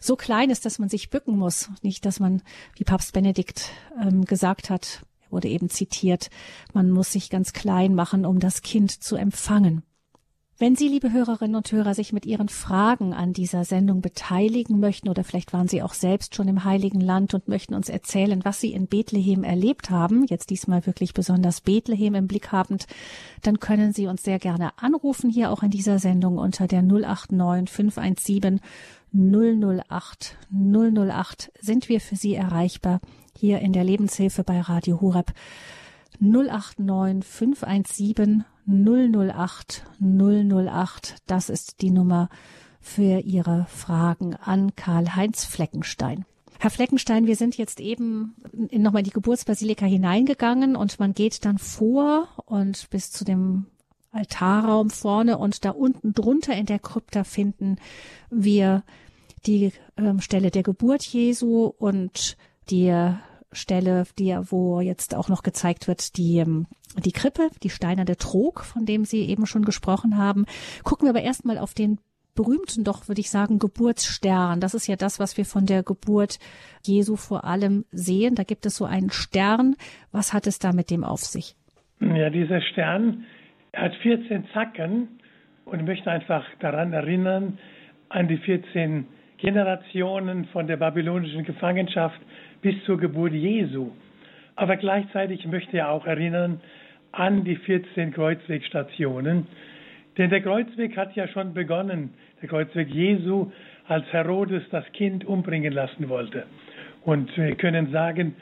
[0.00, 1.70] so klein ist, dass man sich bücken muss.
[1.82, 2.42] Nicht, dass man,
[2.76, 6.30] wie Papst Benedikt ähm, gesagt hat, wurde eben zitiert,
[6.72, 9.82] man muss sich ganz klein machen, um das Kind zu empfangen.
[10.62, 15.08] Wenn Sie, liebe Hörerinnen und Hörer, sich mit Ihren Fragen an dieser Sendung beteiligen möchten
[15.08, 18.60] oder vielleicht waren Sie auch selbst schon im Heiligen Land und möchten uns erzählen, was
[18.60, 22.86] Sie in Bethlehem erlebt haben, jetzt diesmal wirklich besonders Bethlehem im Blick habend,
[23.42, 27.68] dann können Sie uns sehr gerne anrufen, hier auch in dieser Sendung unter der 089
[27.68, 28.60] 517
[29.12, 33.00] 008 008 sind wir für Sie erreichbar
[33.36, 35.32] hier in der Lebenshilfe bei Radio Horeb?
[36.20, 41.16] 089 517 008 008.
[41.26, 42.28] Das ist die Nummer
[42.80, 46.24] für Ihre Fragen an Karl-Heinz Fleckenstein.
[46.58, 48.36] Herr Fleckenstein, wir sind jetzt eben
[48.68, 53.66] in nochmal die Geburtsbasilika hineingegangen und man geht dann vor und bis zu dem
[54.12, 57.78] Altarraum vorne und da unten drunter in der Krypta finden
[58.30, 58.84] wir
[59.46, 62.36] die äh, Stelle der Geburt Jesu und
[62.70, 62.92] die
[63.52, 66.66] Stelle, die, wo jetzt auch noch gezeigt wird, die, ähm,
[67.04, 70.46] die Krippe, die steinerne Trog, von dem Sie eben schon gesprochen haben.
[70.84, 71.98] Gucken wir aber erstmal auf den
[72.34, 74.60] berühmten doch, würde ich sagen, Geburtsstern.
[74.60, 76.38] Das ist ja das, was wir von der Geburt
[76.84, 78.34] Jesu vor allem sehen.
[78.34, 79.76] Da gibt es so einen Stern.
[80.12, 81.54] Was hat es da mit dem auf sich?
[82.00, 83.24] Ja, dieser Stern
[83.74, 85.20] hat 14 Zacken
[85.64, 87.58] und möchte einfach daran erinnern,
[88.08, 89.06] an die 14
[89.38, 92.20] Generationen von der babylonischen Gefangenschaft
[92.62, 93.90] bis zur Geburt Jesu.
[94.56, 96.60] Aber gleichzeitig möchte er auch erinnern
[97.10, 99.46] an die 14 Kreuzwegstationen.
[100.16, 103.50] Denn der Kreuzweg hat ja schon begonnen, der Kreuzweg Jesu,
[103.86, 106.44] als Herodes das Kind umbringen lassen wollte.
[107.04, 108.36] Und wir können sagen,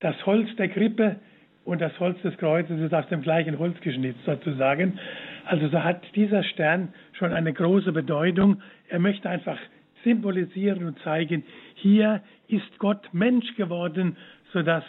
[0.00, 1.16] das Holz der Krippe
[1.64, 4.98] und das Holz des Kreuzes ist aus dem gleichen Holz geschnitzt sozusagen.
[5.44, 8.62] Also so hat dieser Stern schon eine große Bedeutung.
[8.88, 9.58] Er möchte einfach
[10.04, 11.42] symbolisieren und zeigen,
[11.76, 14.16] hier ist Gott Mensch geworden,
[14.52, 14.84] sodass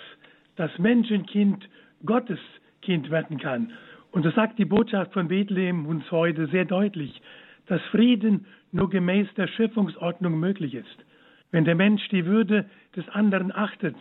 [0.56, 1.68] das Menschenkind
[2.06, 2.40] Gottes
[2.82, 3.72] Kind werden kann.
[4.12, 7.22] Und so sagt die Botschaft von Bethlehem uns heute sehr deutlich,
[7.68, 11.06] dass Frieden nur gemäß der Schöpfungsordnung möglich ist.
[11.52, 13.96] Wenn der Mensch die Würde des anderen achtet,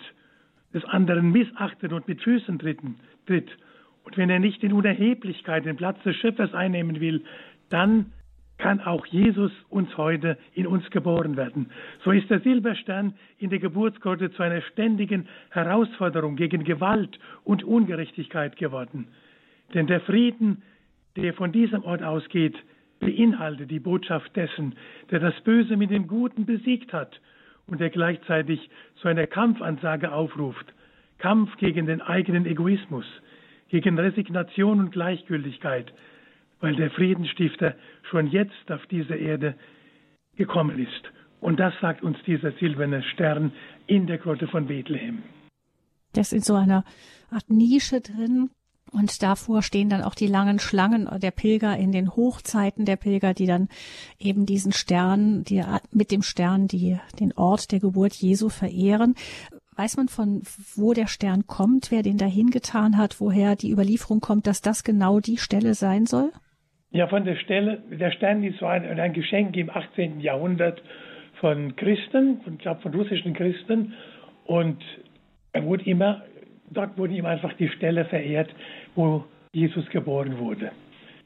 [0.72, 2.96] des anderen missachtet und mit Füßen tritten,
[3.26, 3.50] tritt,
[4.04, 7.24] und wenn er nicht in Unerheblichkeit den Platz des Schöpfers einnehmen will,
[7.70, 8.12] dann
[8.58, 11.70] kann auch Jesus uns heute in uns geboren werden.
[12.04, 18.56] So ist der Silberstern in der Geburtsgrotte zu einer ständigen Herausforderung gegen Gewalt und Ungerechtigkeit
[18.56, 19.08] geworden.
[19.74, 20.62] Denn der Frieden,
[21.16, 22.56] der von diesem Ort ausgeht,
[23.00, 24.74] beinhaltet die Botschaft dessen,
[25.10, 27.20] der das Böse mit dem Guten besiegt hat
[27.66, 30.72] und der gleichzeitig zu einer Kampfansage aufruft.
[31.18, 33.06] Kampf gegen den eigenen Egoismus,
[33.68, 35.92] gegen Resignation und Gleichgültigkeit,
[36.60, 37.74] weil der Friedensstifter
[38.10, 39.54] schon jetzt auf diese Erde
[40.36, 41.12] gekommen ist.
[41.40, 43.52] Und das sagt uns dieser silberne Stern
[43.86, 45.22] in der Grotte von Bethlehem.
[46.12, 46.84] Das ist in so einer
[47.30, 48.50] Art Nische drin.
[48.92, 53.34] Und davor stehen dann auch die langen Schlangen der Pilger in den Hochzeiten der Pilger,
[53.34, 53.68] die dann
[54.18, 59.14] eben diesen Stern, die mit dem Stern die, den Ort der Geburt Jesu verehren.
[59.74, 60.42] Weiß man von
[60.74, 64.84] wo der Stern kommt, wer den dahin getan hat, woher die Überlieferung kommt, dass das
[64.84, 66.32] genau die Stelle sein soll?
[66.96, 70.18] Ja, von der Stelle, der Stern ist so ein, ein Geschenk im 18.
[70.20, 70.82] Jahrhundert
[71.40, 73.92] von Christen, von, ich glaube von russischen Christen.
[74.46, 74.82] Und
[75.54, 76.22] wurde immer,
[76.70, 78.48] dort wurde ihm einfach die Stelle verehrt,
[78.94, 80.72] wo Jesus geboren wurde.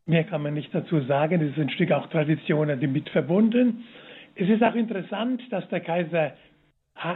[0.07, 1.41] Mehr kann man nicht dazu sagen.
[1.41, 3.85] Es ist ein Stück auch Tradition damit verbunden.
[4.35, 6.33] Es ist auch interessant, dass der Kaiser,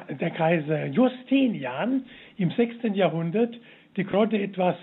[0.09, 2.05] der Kaiser Justinian
[2.37, 2.95] im 6.
[2.95, 3.53] Jahrhundert
[3.97, 4.77] die Grotte etwas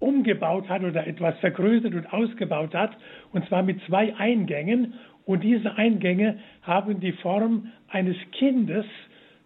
[0.00, 2.96] umgebaut hat oder etwas vergrößert und ausgebaut hat,
[3.32, 4.94] und zwar mit zwei Eingängen.
[5.24, 8.84] Und diese Eingänge haben die Form eines Kindes,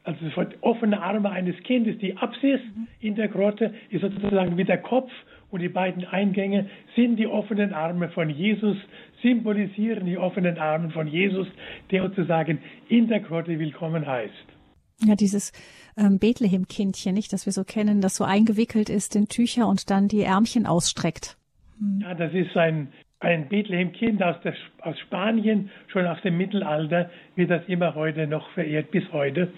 [0.04, 0.24] also
[0.62, 1.98] offene Arme eines Kindes.
[1.98, 2.60] Die Apsis
[3.00, 5.10] in der Grotte ist sozusagen wie der Kopf
[5.50, 8.76] und die beiden Eingänge sind die offenen Arme von Jesus,
[9.22, 11.46] symbolisieren die offenen Arme von Jesus,
[11.90, 14.53] der sozusagen in der Grotte willkommen heißt.
[15.00, 15.52] Ja, dieses
[15.96, 20.08] ähm, Bethlehem-Kindchen, nicht, das wir so kennen, das so eingewickelt ist in Tücher und dann
[20.08, 21.36] die Ärmchen ausstreckt.
[21.78, 22.00] Hm.
[22.00, 22.88] Ja, das ist ein,
[23.20, 24.36] ein Bethlehem-Kind aus,
[24.80, 29.52] aus Spanien, schon aus dem Mittelalter, wird das immer heute noch verehrt, bis heute.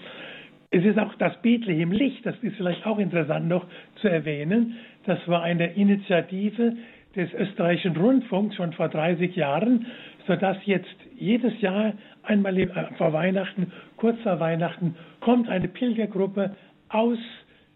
[0.69, 3.65] Es ist auch das Bethlehem-Licht, das ist vielleicht auch interessant noch
[4.01, 4.75] zu erwähnen.
[5.05, 6.75] Das war eine Initiative
[7.15, 9.87] des österreichischen Rundfunks schon vor 30 Jahren,
[10.27, 14.95] sodass jetzt jedes Jahr einmal äh, vor Weihnachten, kurz vor Weihnachten,
[15.27, 16.55] kommt eine Pilgergruppe
[16.87, 17.17] aus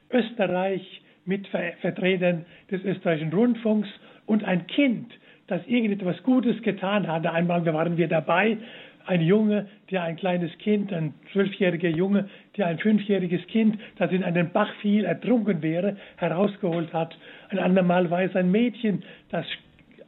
[0.10, 3.90] Österreich mit Vertretern des österreichischen Rundfunks
[4.26, 5.12] und ein Kind,
[5.48, 7.34] das irgendetwas Gutes getan hatte.
[7.34, 8.58] Einmal waren wir dabei,
[9.06, 14.24] ein Junge, der ein kleines Kind, ein zwölfjähriger Junge, der ein fünfjähriges Kind, das in
[14.24, 17.18] einen Bach fiel, ertrunken wäre, herausgeholt hat.
[17.50, 19.46] Ein andermal war es ein Mädchen, das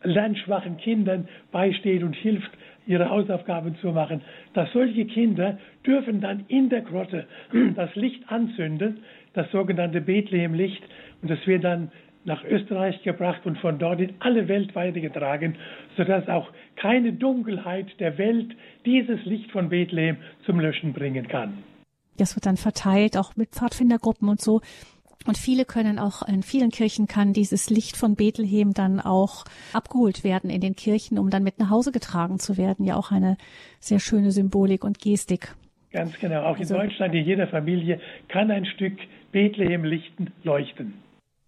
[0.03, 2.51] lernschwachen Kindern beisteht und hilft,
[2.85, 4.21] ihre Hausaufgaben zu machen,
[4.53, 7.25] dass solche Kinder dürfen dann in der Grotte
[7.75, 8.99] das Licht anzünden,
[9.33, 10.83] das sogenannte Bethlehem-Licht,
[11.21, 11.91] und das wird dann
[12.25, 15.55] nach Österreich gebracht und von dort in alle Welt weitergetragen,
[15.97, 21.63] sodass auch keine Dunkelheit der Welt dieses Licht von Bethlehem zum Löschen bringen kann.
[22.17, 24.61] Das wird dann verteilt, auch mit Pfadfindergruppen und so.
[25.25, 30.23] Und viele können auch, in vielen Kirchen kann dieses Licht von Bethlehem dann auch abgeholt
[30.23, 32.85] werden in den Kirchen, um dann mit nach Hause getragen zu werden.
[32.85, 33.37] Ja, auch eine
[33.79, 35.55] sehr schöne Symbolik und Gestik.
[35.91, 36.41] Ganz genau.
[36.43, 38.97] Auch also, in Deutschland, in jeder Familie kann ein Stück
[39.31, 40.95] Bethlehem lichten, leuchten.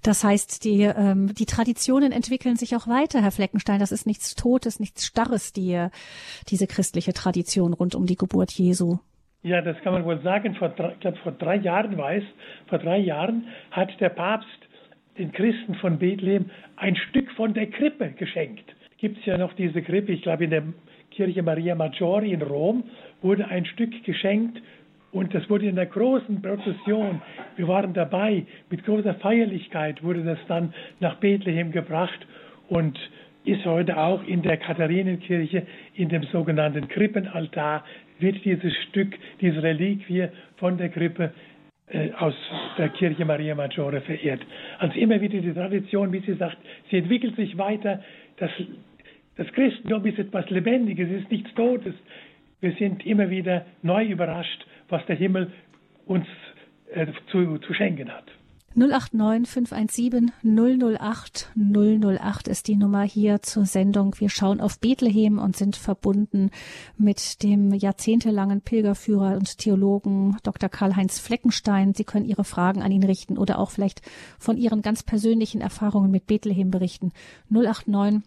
[0.04, 3.80] Das heißt, die, ähm, die Traditionen entwickeln sich auch weiter, Herr Fleckenstein.
[3.80, 5.88] Das ist nichts Totes, nichts Starres, die,
[6.48, 9.00] diese christliche Tradition rund um die Geburt Jesu.
[9.45, 10.55] Ja, das kann man wohl sagen.
[10.55, 12.23] Vor, ich glaube, vor drei Jahren weiß,
[12.65, 14.47] vor drei Jahren hat der Papst
[15.19, 18.75] den Christen von Bethlehem ein Stück von der Krippe geschenkt.
[18.97, 20.63] Gibt es ja noch diese Krippe, ich glaube in der
[21.12, 22.86] Kirche Maria Maggiore in Rom
[23.21, 24.60] wurde ein Stück geschenkt
[25.12, 27.21] und das wurde in der großen Prozession,
[27.55, 32.25] wir waren dabei, mit großer Feierlichkeit wurde das dann nach Bethlehem gebracht
[32.67, 32.97] und
[33.45, 37.84] ist heute auch in der Katharinenkirche in dem sogenannten Krippenaltar
[38.19, 41.32] wird dieses Stück, diese Reliquie von der Krippe
[41.88, 42.34] äh, aus
[42.78, 44.41] der Kirche Maria Maggiore verehrt.
[44.80, 46.58] Also immer wieder die Tradition, wie sie sagt,
[46.89, 48.04] sie entwickelt sich weiter.
[48.38, 48.49] Das,
[49.38, 51.93] das Christentum ist etwas Lebendiges, es ist nichts Totes.
[52.62, 55.51] Wir sind immer wieder neu überrascht, was der Himmel
[56.06, 56.25] uns
[56.93, 58.25] äh, zu, zu schenken hat.
[58.78, 64.14] 089 517 008 008 ist die Nummer hier zur Sendung.
[64.20, 66.52] Wir schauen auf Bethlehem und sind verbunden
[66.98, 70.68] mit dem jahrzehntelangen Pilgerführer und Theologen Dr.
[70.68, 71.94] Karl-Heinz Fleckenstein.
[71.94, 74.02] Sie können Ihre Fragen an ihn richten oder auch vielleicht
[74.40, 77.14] von Ihren ganz persönlichen Erfahrungen mit Bethlehem berichten.
[77.50, 78.24] 089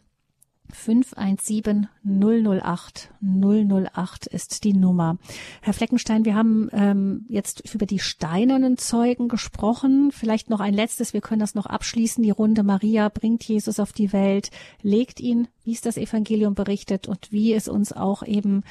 [0.73, 5.19] 517 008 008 ist die Nummer.
[5.61, 10.11] Herr Fleckenstein, wir haben ähm, jetzt über die steinernen Zeugen gesprochen.
[10.13, 12.23] Vielleicht noch ein letztes, wir können das noch abschließen.
[12.23, 14.51] Die Runde Maria bringt Jesus auf die Welt,
[14.83, 18.63] legt ihn, wie es das Evangelium berichtet und wie es uns auch eben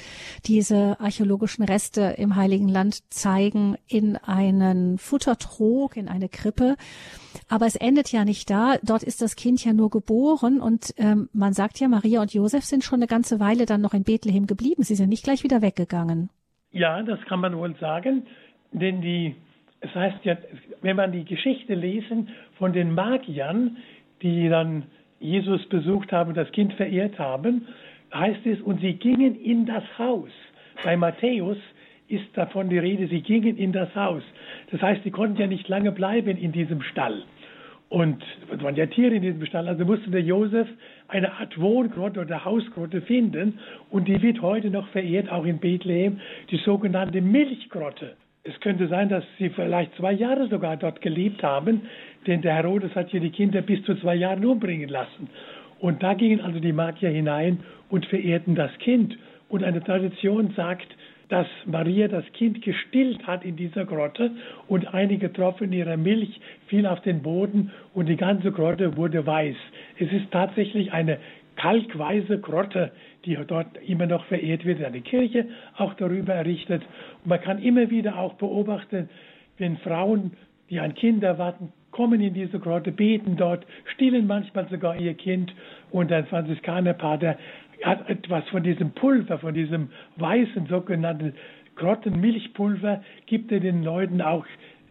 [0.45, 6.75] diese archäologischen Reste im Heiligen Land zeigen, in einen Futtertrog, in eine Krippe.
[7.49, 8.75] Aber es endet ja nicht da.
[8.83, 12.63] Dort ist das Kind ja nur geboren und ähm, man sagt ja, Maria und Josef
[12.63, 14.83] sind schon eine ganze Weile dann noch in Bethlehem geblieben.
[14.83, 16.29] Sie sind nicht gleich wieder weggegangen.
[16.71, 18.23] Ja, das kann man wohl sagen,
[18.73, 19.35] denn die,
[19.79, 20.37] es heißt ja,
[20.81, 23.77] wenn man die Geschichte lesen von den Magiern,
[24.21, 24.83] die dann
[25.19, 27.67] Jesus besucht haben, das Kind verehrt haben,
[28.13, 30.29] heißt es, und sie gingen in das Haus.
[30.83, 31.57] Bei Matthäus
[32.07, 34.23] ist davon die Rede, sie gingen in das Haus.
[34.71, 37.23] Das heißt, sie konnten ja nicht lange bleiben in diesem Stall.
[37.89, 38.21] Und
[38.53, 40.67] es waren ja Tiere in diesem Stall, also musste der Josef
[41.07, 43.59] eine Art Wohngrotte oder Hausgrotte finden.
[43.89, 46.19] Und die wird heute noch verehrt, auch in Bethlehem,
[46.51, 48.17] die sogenannte Milchgrotte.
[48.43, 51.81] Es könnte sein, dass sie vielleicht zwei Jahre sogar dort gelebt haben,
[52.25, 55.29] denn der Herodes hat hier die Kinder bis zu zwei Jahren umbringen lassen.
[55.79, 59.17] Und da gingen also die Magier hinein und verehrten das Kind.
[59.49, 60.87] Und eine Tradition sagt,
[61.29, 64.31] dass Maria das Kind gestillt hat in dieser Grotte
[64.67, 69.55] und einige Tropfen ihrer Milch fiel auf den Boden und die ganze Grotte wurde weiß.
[69.99, 71.17] Es ist tatsächlich eine
[71.57, 72.91] kalkweiße Grotte,
[73.25, 76.83] die dort immer noch verehrt wird, eine Kirche auch darüber errichtet.
[77.23, 79.09] Und man kann immer wieder auch beobachten,
[79.57, 80.33] wenn Frauen,
[80.69, 85.53] die ein Kind erwarten, kommen in diese Grotte, beten dort, stillen manchmal sogar ihr Kind
[85.89, 87.37] und ein Franziskanerpater
[87.83, 91.33] hat etwas von diesem Pulver, von diesem weißen sogenannten
[91.75, 94.45] Grottenmilchpulver, gibt er den Leuten auch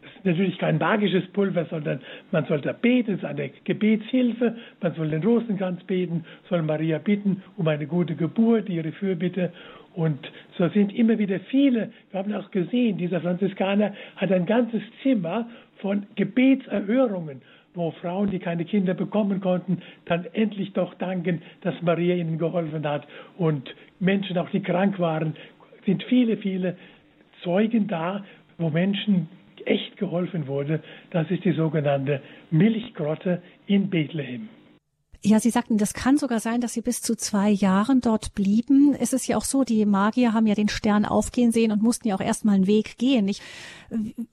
[0.06, 4.94] das ist natürlich kein magisches Pulver, sondern man sollte beten, es ist eine Gebetshilfe, man
[4.94, 9.52] soll den Rosenkranz beten, soll Maria bitten um eine gute Geburt, ihre Fürbitte.
[9.94, 14.82] Und so sind immer wieder viele, wir haben auch gesehen, dieser Franziskaner hat ein ganzes
[15.02, 17.42] Zimmer von Gebetserhörungen
[17.76, 22.86] wo Frauen, die keine Kinder bekommen konnten, dann endlich doch danken, dass Maria ihnen geholfen
[22.86, 23.06] hat.
[23.36, 25.36] Und Menschen, auch die krank waren,
[25.84, 26.76] sind viele, viele
[27.42, 28.24] Zeugen da,
[28.58, 29.28] wo Menschen
[29.64, 30.80] echt geholfen wurde.
[31.10, 34.48] Das ist die sogenannte Milchgrotte in Bethlehem.
[35.28, 38.94] Ja, Sie sagten, das kann sogar sein, dass Sie bis zu zwei Jahren dort blieben.
[38.94, 42.06] Es ist ja auch so, die Magier haben ja den Stern aufgehen sehen und mussten
[42.06, 43.26] ja auch erstmal einen Weg gehen.
[43.26, 43.42] Ich,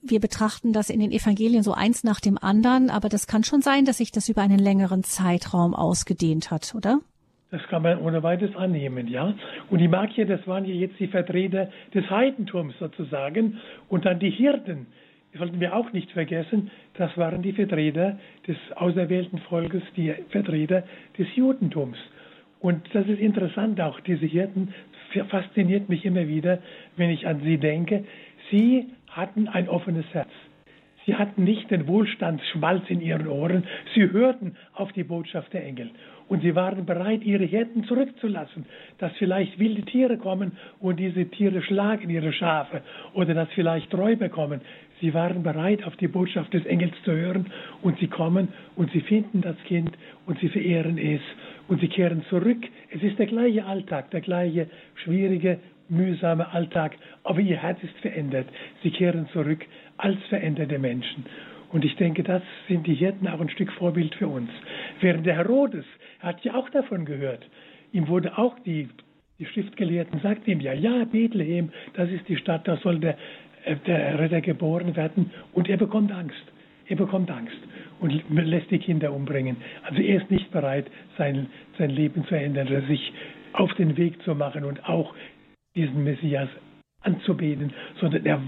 [0.04, 3.64] wir betrachten das in den Evangelien so eins nach dem anderen, aber das kann schon
[3.64, 7.00] sein, dass sich das über einen längeren Zeitraum ausgedehnt hat, oder?
[7.50, 9.34] Das kann man ohne weiteres annehmen, ja.
[9.72, 13.58] Und die Magier, das waren ja jetzt die Vertreter des Heidentums sozusagen
[13.90, 14.86] und dann die Hirten,
[15.38, 20.84] sollten wir auch nicht vergessen, das waren die Vertreter des auserwählten Volkes, die Vertreter
[21.18, 21.98] des Judentums.
[22.60, 24.74] Und das ist interessant auch, diese Hirten
[25.30, 26.60] fasziniert mich immer wieder,
[26.96, 28.06] wenn ich an sie denke.
[28.52, 30.30] Sie hatten ein offenes Herz.
[31.06, 35.92] Sie hatten nicht den Wohlstandsschmalz in ihren Ohren, sie hörten auf die Botschaft der Engel.
[36.30, 38.66] Und sie waren bereit, ihre Hirten zurückzulassen,
[39.00, 42.82] dass vielleicht wilde Tiere kommen und diese Tiere schlagen ihre Schafe
[43.14, 44.62] oder dass vielleicht Räuber kommen.
[45.04, 47.48] Sie waren bereit, auf die Botschaft des Engels zu hören
[47.82, 49.92] und sie kommen und sie finden das Kind
[50.26, 51.20] und sie verehren es
[51.68, 52.66] und sie kehren zurück.
[52.90, 54.70] Es ist der gleiche Alltag, der gleiche
[55.04, 58.48] schwierige, mühsame Alltag, aber ihr Herz ist verändert.
[58.82, 59.66] Sie kehren zurück
[59.98, 61.26] als veränderte Menschen.
[61.74, 64.52] Und ich denke, das sind die Hirten auch ein Stück Vorbild für uns.
[65.02, 65.84] Während der Herodes
[66.20, 67.46] hat ja auch davon gehört.
[67.92, 68.88] Ihm wurde auch die,
[69.38, 73.18] die Schriftgelehrten sagten ihm ja, ja, Bethlehem, das ist die Stadt, da soll der
[73.88, 76.44] der Retter geboren werden und er bekommt Angst.
[76.88, 77.58] Er bekommt Angst
[78.00, 79.58] und lässt die Kinder umbringen.
[79.84, 80.86] Also er ist nicht bereit,
[81.18, 81.48] sein,
[81.78, 83.14] sein Leben zu ändern, sich
[83.54, 85.14] auf den Weg zu machen und auch
[85.76, 86.50] diesen Messias
[87.02, 88.42] anzubeten, sondern er,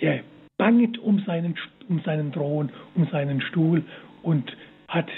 [0.00, 0.20] er
[0.58, 1.54] bangt um seinen,
[1.88, 3.82] um seinen Thron, um seinen Stuhl
[4.22, 4.54] und
[4.88, 5.08] hat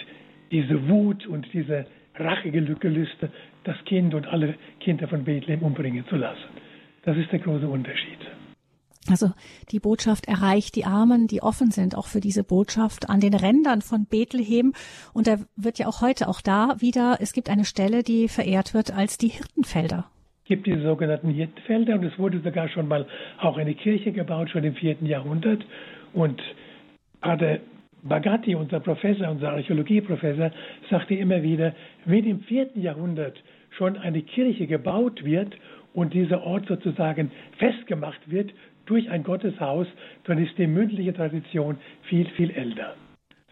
[0.51, 3.31] diese Wut und diese Rachegelüste,
[3.65, 6.49] das Kind und alle Kinder von Bethlehem umbringen zu lassen.
[7.05, 8.19] Das ist der große Unterschied.
[9.11, 9.33] Also
[9.71, 13.83] die Botschaft erreicht die Armen, die offen sind auch für diese Botschaft an den Rändern
[13.83, 14.73] von Bethlehem.
[15.13, 18.75] Und da wird ja auch heute auch da wieder, es gibt eine Stelle, die verehrt
[18.75, 20.07] wird als die Hirtenfelder.
[20.43, 23.07] Es gibt diese sogenannten Hirtenfelder und es wurde sogar schon mal
[23.41, 25.65] auch eine Kirche gebaut, schon im vierten Jahrhundert.
[26.13, 26.41] Und
[27.21, 27.59] Pater
[28.03, 30.51] Bagatti, unser Professor, unser Archäologieprofessor,
[30.91, 31.75] sagte immer wieder,
[32.05, 33.41] wenn im vierten Jahrhundert
[33.71, 35.55] schon eine Kirche gebaut wird
[35.95, 38.51] und dieser Ort sozusagen festgemacht wird,
[38.87, 39.87] durch ein Gotteshaus,
[40.25, 42.95] dann ist die mündliche Tradition viel, viel älter.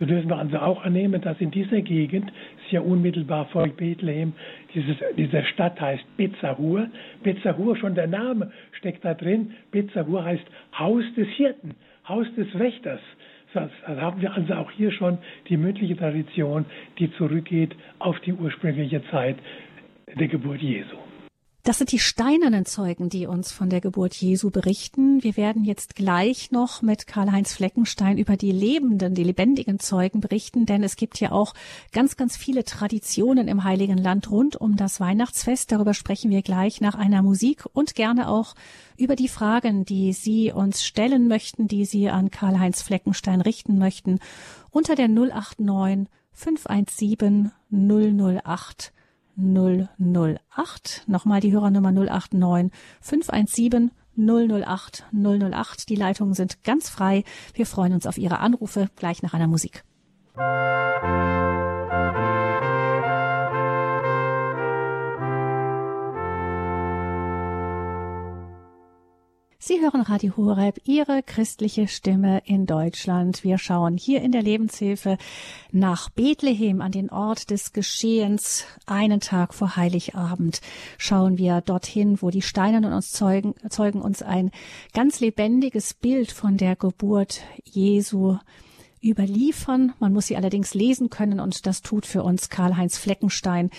[0.01, 2.33] So dürfen wir also auch annehmen, dass in dieser Gegend
[2.69, 4.33] hier unmittelbar vor Bethlehem.
[4.75, 6.89] Dieses, diese Stadt heißt Bezahur.
[7.23, 9.53] Bezahur, schon der Name steckt da drin.
[9.71, 10.45] Bezahur heißt
[10.79, 11.75] Haus des Hirten,
[12.09, 13.01] Haus des Wächters.
[13.53, 15.19] Das haben wir also auch hier schon
[15.49, 16.65] die mündliche Tradition,
[16.99, 19.37] die zurückgeht auf die ursprüngliche Zeit
[20.19, 20.97] der Geburt Jesu.
[21.63, 25.23] Das sind die steinernen Zeugen, die uns von der Geburt Jesu berichten.
[25.23, 30.65] Wir werden jetzt gleich noch mit Karl-Heinz Fleckenstein über die lebenden, die lebendigen Zeugen berichten,
[30.65, 31.53] denn es gibt ja auch
[31.93, 35.71] ganz, ganz viele Traditionen im Heiligen Land rund um das Weihnachtsfest.
[35.71, 38.55] Darüber sprechen wir gleich nach einer Musik und gerne auch
[38.97, 44.19] über die Fragen, die Sie uns stellen möchten, die Sie an Karl-Heinz Fleckenstein richten möchten,
[44.71, 48.95] unter der 089 517 008
[49.37, 51.05] 008.
[51.07, 55.89] Nochmal die Hörernummer 089 517 008 008.
[55.89, 57.25] Die Leitungen sind ganz frei.
[57.55, 59.85] Wir freuen uns auf Ihre Anrufe gleich nach einer Musik.
[69.63, 73.45] Sie hören Radio Horeb, Ihre christliche Stimme in Deutschland.
[73.45, 75.19] Wir schauen hier in der Lebenshilfe
[75.71, 78.65] nach Bethlehem an den Ort des Geschehens.
[78.87, 80.63] Einen Tag vor Heiligabend
[80.97, 84.51] schauen wir dorthin, wo die Steinernen uns zeugen, zeugen uns ein
[84.95, 88.39] ganz lebendiges Bild von der Geburt Jesu
[89.03, 89.93] überliefern.
[89.99, 93.71] Man muss sie allerdings lesen können und das tut für uns Karl-Heinz Fleckenstein,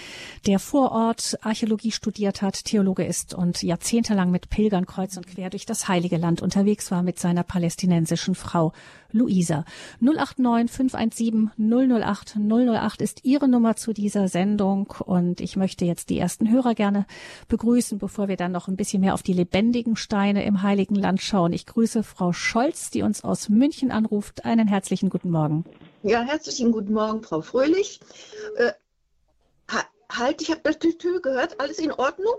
[0.47, 5.49] der vor Ort Archäologie studiert hat, Theologe ist und jahrzehntelang mit Pilgern kreuz und quer
[5.49, 8.73] durch das Heilige Land unterwegs war mit seiner palästinensischen Frau
[9.13, 9.65] Luisa.
[9.99, 16.17] 089 517 008 008 ist Ihre Nummer zu dieser Sendung und ich möchte jetzt die
[16.17, 17.05] ersten Hörer gerne
[17.47, 21.21] begrüßen, bevor wir dann noch ein bisschen mehr auf die lebendigen Steine im Heiligen Land
[21.21, 21.53] schauen.
[21.53, 24.45] Ich grüße Frau Scholz, die uns aus München anruft.
[24.45, 25.63] Einen herzlichen guten Morgen.
[26.01, 27.99] Ja, herzlichen guten Morgen, Frau Fröhlich.
[28.57, 28.71] Äh,
[30.17, 31.59] halt, ich habe das Tütü gehört.
[31.59, 32.35] Alles in Ordnung?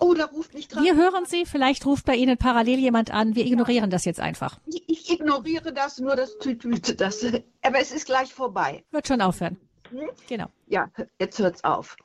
[0.00, 0.84] Oh, da ruft mich gerade.
[0.84, 3.36] Wir hören Sie, vielleicht ruft bei Ihnen parallel jemand an.
[3.36, 3.90] Wir ignorieren ja.
[3.90, 4.58] das jetzt einfach.
[4.66, 7.24] Ich, ignoriere das, nur das Tütüte, das.
[7.62, 8.84] Aber es ist gleich vorbei.
[8.90, 9.56] Wird schon aufhören.
[9.90, 10.08] Hm?
[10.28, 10.46] Genau.
[10.66, 11.96] Ja, jetzt hört es auf.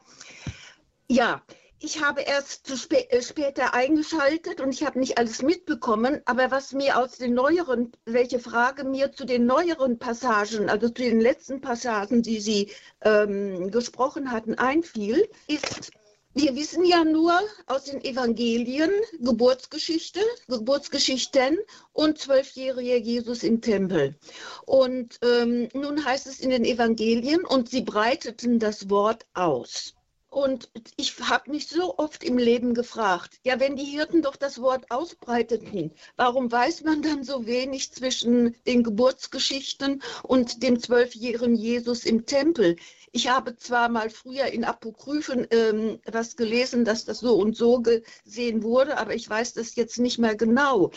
[1.07, 1.41] Ja,
[1.82, 6.51] ich habe erst zu spä äh, später eingeschaltet und ich habe nicht alles mitbekommen, aber
[6.51, 11.21] was mir aus den neueren, welche Frage mir zu den neueren Passagen, also zu den
[11.21, 12.71] letzten Passagen, die Sie
[13.01, 15.91] ähm, gesprochen hatten, einfiel, ist,
[16.34, 21.57] wir wissen ja nur aus den Evangelien Geburtsgeschichte, Geburtsgeschichten
[21.93, 24.17] und zwölfjähriger Jesus im Tempel.
[24.65, 29.95] Und ähm, nun heißt es in den Evangelien, und sie breiteten das Wort aus.
[30.30, 34.61] Und ich habe mich so oft im Leben gefragt, ja, wenn die Hirten doch das
[34.61, 42.05] Wort ausbreiteten, warum weiß man dann so wenig zwischen den Geburtsgeschichten und dem zwölfjährigen Jesus
[42.05, 42.75] im Tempel?
[43.11, 47.82] Ich habe zwar mal früher in Apokryphen ähm, was gelesen, dass das so und so
[47.82, 50.91] gesehen wurde, aber ich weiß das jetzt nicht mehr genau.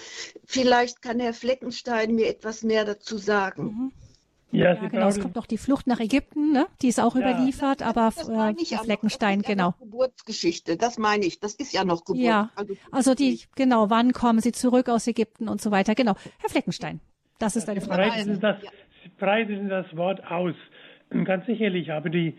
[0.45, 3.65] Vielleicht kann Herr Fleckenstein mir etwas mehr dazu sagen.
[3.65, 3.93] Mhm.
[4.53, 5.09] Ja, ja genau.
[5.09, 6.67] Es kommt noch die Flucht nach Ägypten, ne?
[6.83, 7.23] die ist auch ja.
[7.23, 9.75] überliefert, aber äh, Herr Fleckenstein, ja genau.
[9.81, 11.41] Geburtsgeschichte, das meine ich.
[11.41, 12.23] Das ist ja noch Geburt.
[12.23, 15.95] Ja, also, also die, genau, wann kommen sie zurück aus Ägypten und so weiter.
[15.95, 16.15] Genau.
[16.39, 17.01] Herr Fleckenstein,
[17.39, 18.11] das ist eine Frage.
[18.11, 18.57] Breiten das,
[19.19, 20.55] breiten das Wort aus.
[21.25, 22.35] Ganz sicherlich haben die,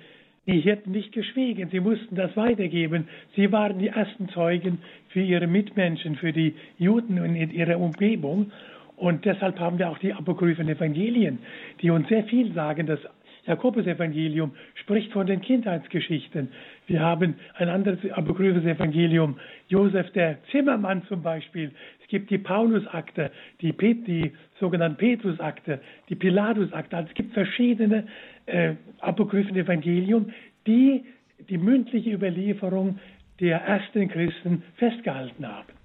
[0.45, 1.69] die Hirten nicht geschwiegen.
[1.71, 3.07] Sie mussten das weitergeben.
[3.35, 8.51] Sie waren die ersten Zeugen für ihre Mitmenschen, für die Juden in ihrer Umgebung.
[8.95, 11.39] Und deshalb haben wir auch die apokryphen Evangelien,
[11.81, 12.85] die uns sehr viel sagen.
[12.87, 12.99] Das
[13.45, 16.49] Jakobus-Evangelium spricht von den Kindheitsgeschichten.
[16.87, 19.37] Wir haben ein anderes apokryphes Evangelium,
[19.67, 21.71] Josef der Zimmermann zum Beispiel.
[22.01, 23.31] Es gibt die Paulusakte,
[23.61, 26.95] die, die sogenannten Petrusakte, die Pilatusakte.
[26.95, 28.07] Also es gibt verschiedene
[28.45, 30.31] äh, apokryphen Evangelium,
[30.65, 31.03] die
[31.49, 32.99] die mündliche Überlieferung
[33.41, 35.82] der ersten Christen festgehalten haben.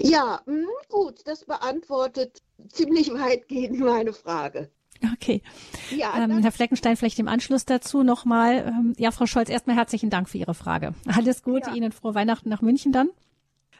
[0.00, 4.70] Ja, hm, gut, das beantwortet ziemlich weitgehend meine Frage.
[5.12, 5.42] Okay.
[5.90, 8.64] Ja, ähm, Herr Fleckenstein, vielleicht im Anschluss dazu nochmal.
[8.66, 10.94] Ähm, ja, Frau Scholz, erstmal herzlichen Dank für Ihre Frage.
[11.06, 11.76] Alles Gute, ja.
[11.76, 13.10] Ihnen frohe Weihnachten nach München dann.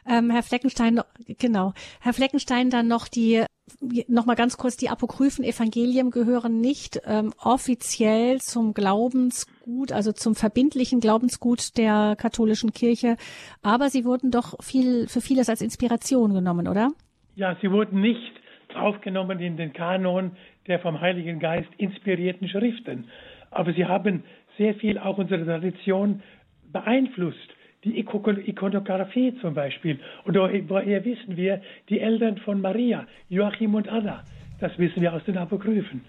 [0.05, 1.01] Ähm, Herr Fleckenstein,
[1.39, 1.73] genau.
[1.99, 3.43] Herr Fleckenstein, dann noch die,
[4.07, 10.35] noch mal ganz kurz, die apokryphen Evangelien gehören nicht ähm, offiziell zum Glaubensgut, also zum
[10.35, 13.17] verbindlichen Glaubensgut der katholischen Kirche,
[13.63, 16.91] aber sie wurden doch viel, für vieles als Inspiration genommen, oder?
[17.35, 18.33] Ja, sie wurden nicht
[18.75, 20.31] aufgenommen in den Kanon
[20.67, 23.05] der vom Heiligen Geist inspirierten Schriften,
[23.51, 24.23] aber sie haben
[24.57, 26.21] sehr viel auch unsere Tradition
[26.71, 27.54] beeinflusst
[27.85, 29.99] die Ikonografie zum Beispiel.
[30.25, 34.23] Und woher wissen wir, die Eltern von Maria, Joachim und Anna,
[34.59, 36.01] das wissen wir aus den Apokryphen.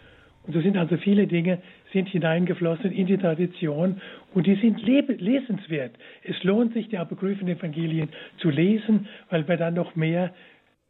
[0.47, 1.59] Und so sind also viele Dinge
[1.93, 4.01] sind hineingeflossen in die Tradition
[4.33, 5.97] und die sind lesenswert.
[6.23, 10.33] Es lohnt sich, die apokryphen Evangelien zu lesen, weil wir dann noch mehr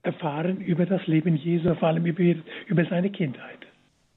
[0.02, 3.66] erfahren über das Leben Jesu, vor allem über, seine Kindheit.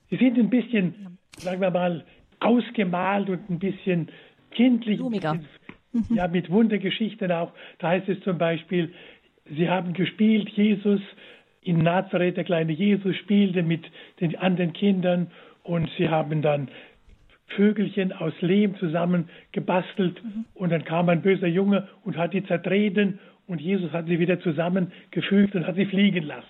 [0.09, 2.03] Sie sind ein bisschen, sagen wir mal,
[2.39, 4.09] ausgemalt und ein bisschen
[4.51, 4.99] kindlich.
[5.01, 5.45] Bisschen,
[5.91, 6.15] mhm.
[6.15, 7.51] Ja, mit Wundergeschichten auch.
[7.79, 8.93] Da heißt es zum Beispiel,
[9.55, 11.01] sie haben gespielt, Jesus
[11.61, 13.85] in Nazareth, der kleine Jesus spielte mit
[14.21, 15.31] den anderen Kindern
[15.63, 16.69] und sie haben dann
[17.47, 20.45] Vögelchen aus Lehm zusammen gebastelt mhm.
[20.53, 24.39] und dann kam ein böser Junge und hat die zertreten und Jesus hat sie wieder
[24.39, 26.47] zusammengefügt und hat sie fliegen lassen.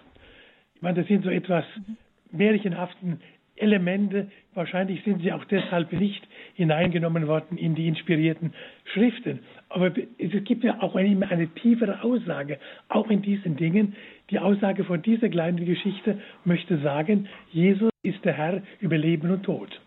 [0.76, 1.98] Ich meine, das sind so etwas mhm.
[2.38, 3.22] märchenhaften
[3.60, 4.32] Elemente.
[4.54, 8.54] Wahrscheinlich sind sie auch deshalb nicht hineingenommen worden in die inspirierten
[8.94, 9.40] Schriften.
[9.70, 13.96] Aber es gibt ja auch eine, eine tiefere Aussage, auch in diesen Dingen.
[14.30, 19.44] Die Aussage von dieser kleinen Geschichte möchte sagen, Jesus ist der Herr über Leben und
[19.44, 19.80] Tod.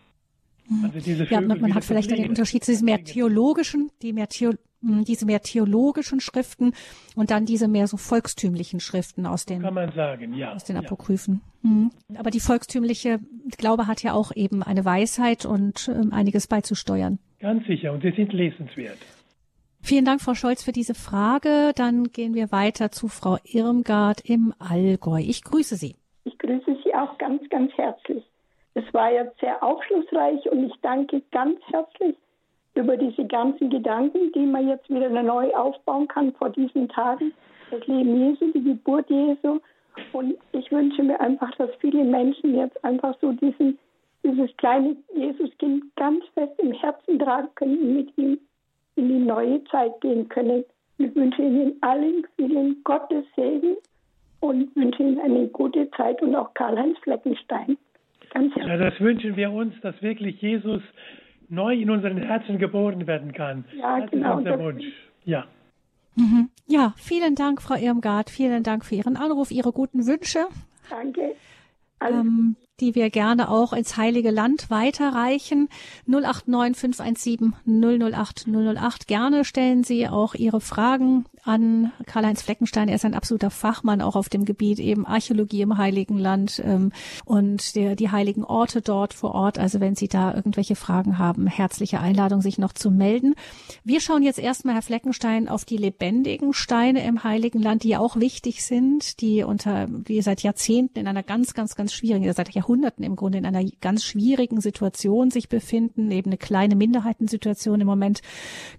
[0.67, 0.85] Mhm.
[0.93, 4.51] Also ja, man, man hat vielleicht den Unterschied zu diesen mehr theologischen, die mehr Theo,
[4.51, 6.73] hm, diese mehr theologischen Schriften
[7.15, 10.77] und dann diese mehr so volkstümlichen Schriften aus den, Kann man sagen, ja, aus den
[10.77, 11.41] Apokryphen.
[11.63, 11.69] Ja.
[11.69, 11.91] Mhm.
[12.17, 13.19] Aber die volkstümliche
[13.57, 17.19] Glaube hat ja auch eben eine Weisheit und äh, einiges beizusteuern.
[17.39, 18.97] Ganz sicher, und sie sind lesenswert.
[19.81, 21.73] Vielen Dank, Frau Scholz, für diese Frage.
[21.75, 25.19] Dann gehen wir weiter zu Frau Irmgard im Allgäu.
[25.19, 25.95] Ich grüße Sie.
[26.23, 28.23] Ich grüße Sie auch ganz, ganz herzlich.
[28.75, 32.15] Es war jetzt sehr aufschlussreich und ich danke ganz herzlich
[32.75, 37.31] über diese ganzen Gedanken, die man jetzt wieder neu aufbauen kann vor diesen Tagen.
[37.71, 39.59] Das Leben Jesu, die Geburt Jesu.
[40.11, 43.77] Und ich wünsche mir einfach, dass viele Menschen jetzt einfach so diesen,
[44.23, 48.39] dieses kleine Jesuskind ganz fest im Herzen tragen können und mit ihm
[48.95, 50.63] in die neue Zeit gehen können.
[50.97, 53.75] Ich wünsche Ihnen allen vielen Gottes Segen
[54.39, 57.77] und wünsche Ihnen eine gute Zeit und auch Karl-Heinz Fleckenstein.
[58.31, 60.81] Ganz ja, das wünschen wir uns, dass wirklich Jesus
[61.53, 63.65] neu in unseren Herzen geboren werden kann.
[63.75, 64.31] Ja, das genau.
[64.31, 64.85] ist unser Wunsch.
[65.23, 65.45] Ja.
[66.15, 66.49] Mhm.
[66.67, 68.29] Ja, vielen Dank, Frau Irmgard.
[68.29, 70.47] Vielen Dank für Ihren Anruf, Ihre guten Wünsche.
[70.89, 71.35] Danke.
[72.01, 75.69] Ähm, die wir gerne auch ins Heilige Land weiterreichen.
[76.07, 79.07] 089 517 008 008.
[79.07, 82.87] Gerne stellen Sie auch Ihre Fragen an Karl-Heinz Fleckenstein.
[82.87, 86.91] Er ist ein absoluter Fachmann auch auf dem Gebiet eben Archäologie im Heiligen Land ähm,
[87.25, 89.59] und der, die heiligen Orte dort vor Ort.
[89.59, 93.35] Also wenn Sie da irgendwelche Fragen haben, herzliche Einladung, sich noch zu melden.
[93.83, 97.99] Wir schauen jetzt erstmal, Herr Fleckenstein, auf die lebendigen Steine im Heiligen Land, die ja
[97.99, 102.49] auch wichtig sind, die unter, die seit Jahrzehnten in einer ganz, ganz, ganz schwierigen, seit
[102.49, 107.87] Jahrhunderten im Grunde in einer ganz schwierigen Situation sich befinden, eben eine kleine Minderheitensituation im
[107.87, 108.21] Moment,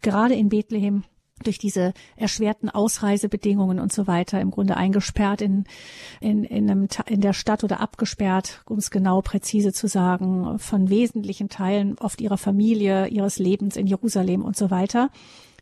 [0.03, 1.05] gerade in Bethlehem
[1.43, 5.65] durch diese erschwerten Ausreisebedingungen und so weiter im Grunde eingesperrt in,
[6.21, 10.91] in, in, einem, in der Stadt oder abgesperrt, um es genau präzise zu sagen, von
[10.91, 15.11] wesentlichen Teilen oft ihrer Familie, ihres Lebens in Jerusalem und so weiter.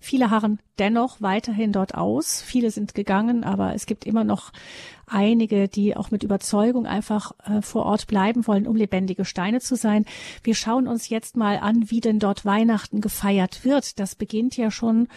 [0.00, 2.42] Viele harren dennoch weiterhin dort aus.
[2.42, 4.52] Viele sind gegangen, aber es gibt immer noch
[5.12, 9.76] einige, die auch mit Überzeugung einfach äh, vor Ort bleiben wollen, um lebendige Steine zu
[9.76, 10.04] sein.
[10.42, 13.98] Wir schauen uns jetzt mal an, wie denn dort Weihnachten gefeiert wird.
[13.98, 15.08] Das beginnt ja schon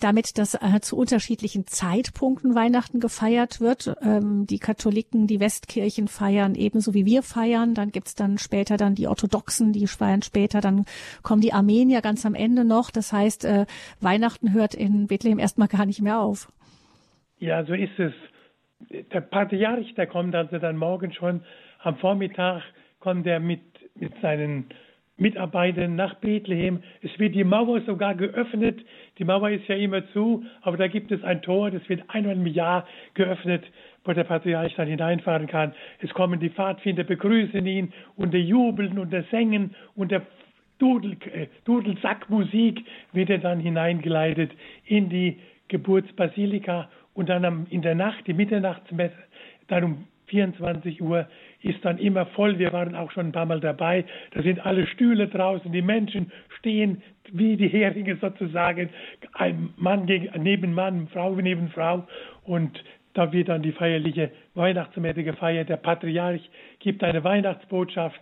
[0.00, 3.94] damit, dass äh, zu unterschiedlichen Zeitpunkten Weihnachten gefeiert wird.
[4.02, 7.74] Ähm, die Katholiken, die Westkirchen feiern ebenso wie wir feiern.
[7.74, 10.60] Dann gibt's dann später dann die Orthodoxen, die feiern später.
[10.60, 10.84] Dann
[11.22, 12.90] kommen die Armenier ganz am Ende noch.
[12.90, 13.66] Das heißt, äh,
[14.00, 16.50] Weihnachten hört in Bethlehem erstmal gar nicht mehr auf.
[17.38, 18.12] Ja, so ist es.
[18.90, 21.42] Der Patriarch, der kommt also dann morgen schon
[21.80, 22.62] am Vormittag,
[23.00, 23.62] kommt er mit,
[23.94, 24.66] mit seinen
[25.16, 26.82] Mitarbeitern nach Bethlehem.
[27.02, 28.84] Es wird die Mauer sogar geöffnet.
[29.18, 32.34] Die Mauer ist ja immer zu, aber da gibt es ein Tor, das wird einmal
[32.34, 33.64] im Jahr geöffnet,
[34.04, 35.72] wo der Patriarch dann hineinfahren kann.
[36.00, 40.22] Es kommen die Pfadfinder, begrüßen ihn und der Jubeln und der Sängen und der
[40.80, 44.50] äh, Dudelsackmusik wird er dann hineingeleitet
[44.84, 49.16] in die Geburtsbasilika und dann in der Nacht, die Mitternachtsmesse,
[49.68, 51.26] dann um 24 Uhr
[51.62, 52.58] ist dann immer voll.
[52.58, 54.04] Wir waren auch schon ein paar Mal dabei.
[54.32, 57.02] Da sind alle Stühle draußen, die Menschen stehen
[57.32, 58.90] wie die Heringe sozusagen,
[59.32, 62.06] ein Mann gegen, neben Mann, Frau neben Frau
[62.44, 62.82] und
[63.14, 65.68] da wird dann die feierliche Weihnachtsmesse gefeiert.
[65.68, 66.50] Der Patriarch
[66.80, 68.20] gibt eine Weihnachtsbotschaft,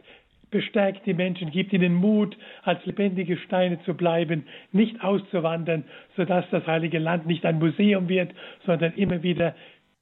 [0.53, 5.83] bestärkt die Menschen, gibt ihnen Mut, als lebendige Steine zu bleiben, nicht auszuwandern,
[6.17, 8.31] sodass das Heilige Land nicht ein Museum wird,
[8.65, 9.57] sondern immer wieder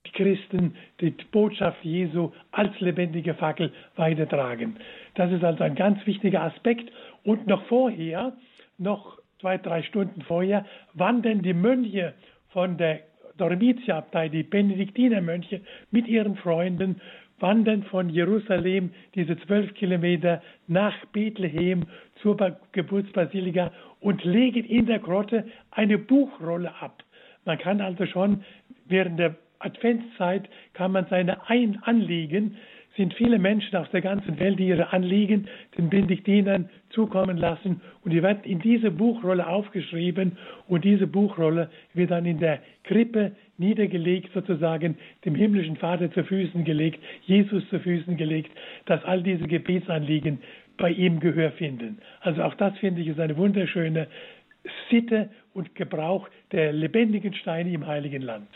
[0.07, 4.77] die Christen die Botschaft Jesu als lebendige Fackel weitertragen.
[5.15, 6.91] Das ist also ein ganz wichtiger Aspekt.
[7.25, 8.33] Und noch vorher,
[8.79, 12.15] noch zwei, drei Stunden vorher, wandern die Mönche
[12.49, 13.01] von der
[13.37, 17.01] Dormitia-Abtei, die Benediktinermönche, mit ihren Freunden
[17.41, 21.86] wandern von Jerusalem diese zwölf Kilometer nach Bethlehem
[22.22, 22.36] zur
[22.72, 27.03] Geburtsbasilika und legen in der Grotte eine Buchrolle ab.
[27.45, 28.45] Man kann also schon
[28.86, 32.57] während der Adventszeit kann man seine ein Anliegen
[32.97, 37.80] sind viele Menschen aus der ganzen Welt, die ihre Anliegen den Benediktinern zukommen lassen.
[38.05, 40.36] Und die werden in diese Buchrolle aufgeschrieben
[40.68, 46.65] und diese Buchrolle wird dann in der Krippe niedergelegt, sozusagen dem himmlischen Vater zu Füßen
[46.65, 48.51] gelegt, Jesus zu Füßen gelegt,
[48.87, 50.41] dass all diese Gebetsanliegen
[50.77, 51.99] bei ihm Gehör finden.
[52.21, 54.09] Also auch das finde ich ist eine wunderschöne
[54.91, 58.49] Sitte und Gebrauch der lebendigen Steine im Heiligen Land.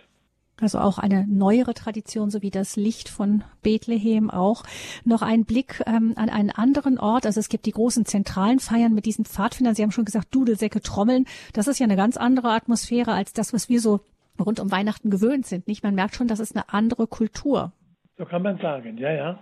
[0.60, 4.62] Also auch eine neuere Tradition, so wie das Licht von Bethlehem auch.
[5.04, 7.26] Noch ein Blick ähm, an einen anderen Ort.
[7.26, 9.74] Also es gibt die großen zentralen Feiern mit diesen Pfadfindern.
[9.74, 11.26] Sie haben schon gesagt, Dudelsäcke, Trommeln.
[11.54, 14.00] Das ist ja eine ganz andere Atmosphäre als das, was wir so
[14.38, 15.68] rund um Weihnachten gewöhnt sind.
[15.68, 15.82] Nicht?
[15.82, 17.72] Man merkt schon, das ist eine andere Kultur.
[18.16, 19.38] So kann man sagen, ja, ja.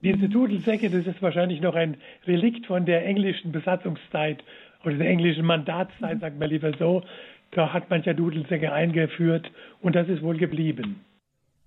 [0.00, 4.42] Diese Dudelsäcke, das ist wahrscheinlich noch ein Relikt von der englischen Besatzungszeit
[4.84, 7.02] oder der englischen Mandatszeit, sagt man lieber so.
[7.50, 9.50] Da hat man ja Dudelsäcke eingeführt
[9.80, 11.00] und das ist wohl geblieben.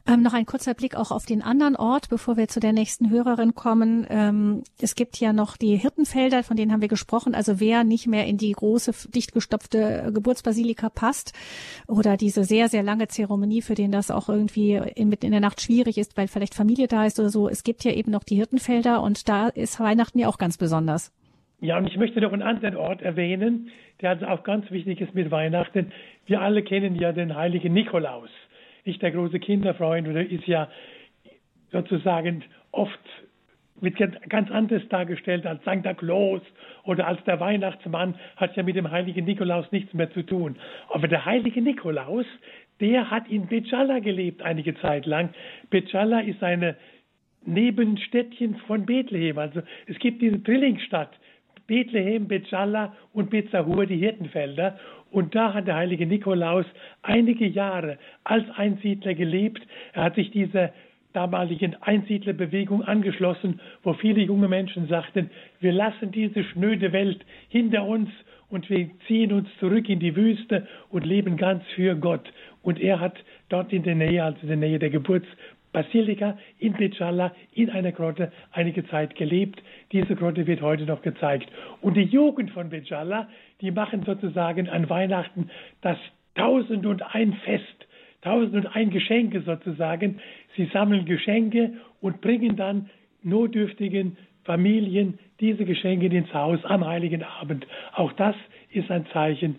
[0.08, 3.10] Ähm, noch ein kurzer Blick auch auf den anderen Ort, bevor wir zu der nächsten
[3.10, 4.06] Hörerin kommen.
[4.10, 7.36] Ähm, es gibt ja noch die Hirtenfelder, von denen haben wir gesprochen.
[7.36, 11.34] Also wer nicht mehr in die große, dicht gestopfte Geburtsbasilika passt
[11.88, 15.42] oder diese sehr, sehr lange Zeremonie, für den das auch irgendwie in, mitten in der
[15.42, 17.48] Nacht schwierig ist, weil vielleicht Familie da ist oder so.
[17.48, 21.14] Es gibt ja eben noch die Hirtenfelder und da ist Weihnachten ja auch ganz besonders.
[21.60, 23.70] Ja, und ich möchte noch einen anderen Ort erwähnen,
[24.02, 25.92] der also auch ganz wichtig ist mit Weihnachten.
[26.26, 28.30] Wir alle kennen ja den heiligen Nikolaus.
[28.86, 30.70] Nicht der große Kinderfreund oder ist ja
[31.72, 33.00] sozusagen oft
[33.82, 33.98] wird
[34.30, 36.42] ganz anders dargestellt als Santa Claus
[36.84, 40.56] oder als der Weihnachtsmann, hat ja mit dem heiligen Nikolaus nichts mehr zu tun.
[40.90, 42.26] Aber der heilige Nikolaus,
[42.80, 45.34] der hat in Becalla gelebt einige Zeit lang.
[45.70, 46.76] Becalla ist eine
[47.44, 49.40] Nebenstädtchen von Bethlehem.
[49.40, 51.12] Also es gibt diese Drillingsstadt
[51.68, 54.78] Bethlehem, Becalla und Bezahur, die Hirtenfelder.
[55.12, 56.66] Und da hat der heilige Nikolaus
[57.04, 59.62] einige Jahre als Einsiedler gelebt.
[59.94, 60.72] Er hat sich dieser
[61.14, 68.10] damaligen Einsiedlerbewegung angeschlossen, wo viele junge Menschen sagten, wir lassen diese schnöde Welt hinter uns
[68.50, 72.32] und wir ziehen uns zurück in die Wüste und leben ganz für Gott.
[72.62, 73.16] Und er hat
[73.50, 75.28] dort in der Nähe, also in der Nähe der Geburts
[75.72, 79.62] Basilika in Becalla in einer Grotte einige Zeit gelebt.
[79.92, 81.50] Diese Grotte wird heute noch gezeigt.
[81.82, 83.30] Und die Jugend von Becalla,
[83.62, 85.50] die machen sozusagen an Weihnachten
[85.82, 85.98] das
[86.36, 87.88] Tausend und ein Fest,
[88.22, 90.20] Tausend und ein Geschenke sozusagen.
[90.56, 92.90] Sie sammeln Geschenke und bringen dann
[93.24, 97.66] notdürftigen Familien diese Geschenke ins Haus am Heiligen Abend.
[97.94, 98.36] Auch das
[98.72, 99.58] ist ein Zeichen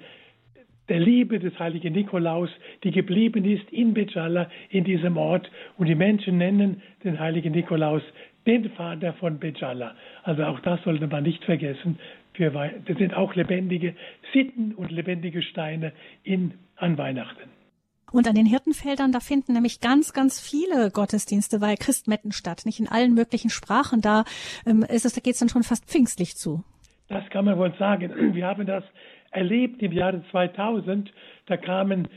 [0.89, 2.51] der Liebe des heiligen Nikolaus,
[2.85, 5.51] die geblieben ist in Becalla, in diesem Ort.
[5.78, 8.03] Und die Menschen nennen den heiligen Nikolaus
[8.47, 9.95] den Vater von Becalla.
[10.24, 11.99] Also auch das sollte man nicht vergessen.
[12.39, 13.95] das sind auch lebendige
[14.33, 15.93] Sitten und lebendige Steine
[16.24, 17.51] in, an Weihnachten.
[18.11, 22.78] Und an den Hirtenfeldern, da finden nämlich ganz, ganz viele Gottesdienste, weil Christmetten statt, nicht
[22.78, 24.03] in allen möglichen Sprachen.
[24.03, 24.24] Da
[24.66, 26.62] ähm, ist es, da geht es dann schon fast pfingstlich zu.
[27.09, 28.35] Das kann man wohl sagen.
[28.35, 28.85] Wir haben das
[29.33, 31.12] erlebt im Jahre 2000.
[31.47, 32.09] Da kamen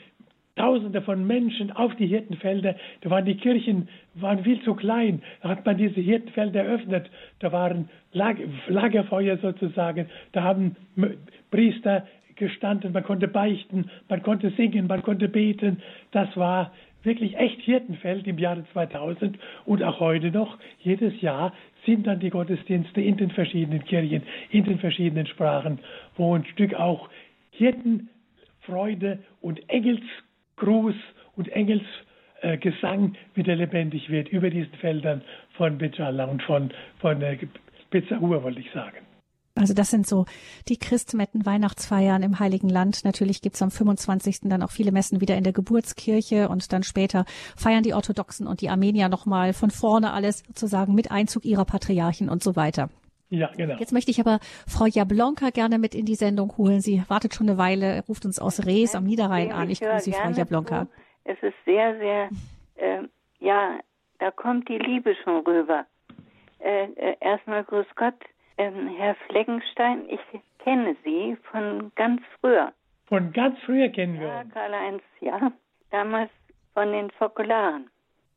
[0.56, 2.76] Tausende von Menschen auf die Hirtenfelder.
[3.02, 5.22] Da waren die Kirchen waren viel zu klein.
[5.42, 7.10] Da hat man diese Hirtenfelder eröffnet.
[7.40, 10.08] Da waren Lagerfeuer sozusagen.
[10.32, 10.78] Da haben
[11.52, 12.08] Priester
[12.38, 12.94] gestanden.
[12.94, 15.82] Man konnte beichten, man konnte singen, man konnte beten.
[16.12, 16.72] Das war
[17.04, 20.58] wirklich echt Hirtenfeld im Jahre 2000 und auch heute noch.
[20.80, 21.52] Jedes Jahr
[21.86, 25.80] sind dann die Gottesdienste in den verschiedenen Kirchen, in den verschiedenen Sprachen,
[26.18, 27.10] wo ein Stück auch
[27.52, 30.96] Hirtenfreude und Engelsgruß
[31.36, 35.22] und Engelsgesang äh, wieder lebendig wird über diesen Feldern
[35.54, 37.38] von Becalla und von, von äh,
[37.90, 39.05] Pizzahur, wollte ich sagen.
[39.56, 40.26] Also das sind so
[40.68, 43.06] die Christmetten, Weihnachtsfeiern im Heiligen Land.
[43.06, 44.42] Natürlich gibt's am 25.
[44.44, 47.26] dann auch viele Messen wieder in der Geburtskirche und dann später
[47.56, 52.30] feiern die Orthodoxen und die Armenier nochmal von vorne alles sozusagen mit Einzug ihrer Patriarchen
[52.30, 52.90] und so weiter.
[53.30, 53.78] Ja, genau.
[53.78, 56.82] Jetzt möchte ich aber Frau Jablonka gerne mit in die Sendung holen.
[56.82, 59.70] Sie wartet schon eine Weile, ruft uns aus Rees am Niederrhein an.
[59.70, 60.86] Ich grüße Sie, Frau Jablonka.
[60.86, 60.92] Zu.
[61.24, 62.30] Es ist sehr, sehr,
[62.76, 63.04] äh,
[63.40, 63.80] ja,
[64.20, 65.86] da kommt die Liebe schon rüber.
[66.60, 68.16] Äh, äh, erstmal Grüß Gott
[68.58, 70.20] ähm, Herr Fleckenstein, ich
[70.60, 72.74] kenne Sie von ganz früher.
[73.08, 75.52] Von ganz früher kennen wir Ja, Karl-Heinz, ja.
[75.92, 76.32] Damals
[76.74, 77.90] von den Fokularen.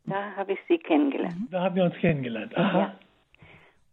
[0.05, 1.37] Da habe ich Sie kennengelernt.
[1.51, 2.57] Da haben wir uns kennengelernt.
[2.57, 2.79] Aha.
[2.79, 2.95] Ja.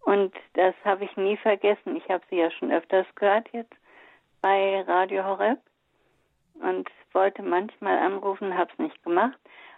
[0.05, 1.95] Und das habe ich nie vergessen.
[1.95, 3.73] Ich habe Sie ja schon öfters gehört jetzt
[4.41, 5.59] bei Radio Horeb
[6.61, 9.37] und wollte manchmal anrufen, habe es nicht gemacht.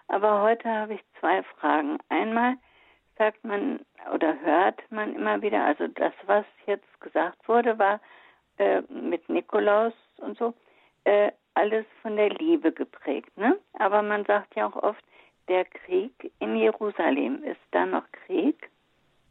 [0.10, 1.98] Aber heute habe ich zwei Fragen.
[2.10, 2.56] Einmal
[3.18, 3.80] sagt man
[4.14, 8.00] oder hört man immer wieder, also das, was jetzt gesagt wurde, war
[8.58, 10.54] äh, mit Nikolaus und so,
[11.04, 13.36] äh, alles von der Liebe geprägt.
[13.38, 13.58] Ne?
[13.80, 15.04] Aber man sagt ja auch oft,
[15.48, 18.70] der Krieg in Jerusalem, ist da noch Krieg?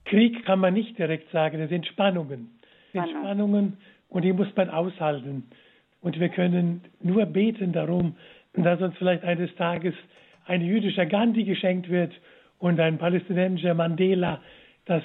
[0.07, 2.59] Krieg kann man nicht direkt sagen, das sind Spannungen.
[2.93, 3.25] Das sind Spannung.
[3.25, 3.77] Spannungen
[4.09, 5.51] und die muss man aushalten.
[6.01, 8.17] Und wir können nur beten darum,
[8.55, 9.95] dass uns vielleicht eines Tages
[10.47, 12.13] ein jüdischer Gandhi geschenkt wird
[12.59, 14.41] und ein palästinensischer Mandela.
[14.87, 15.03] Das,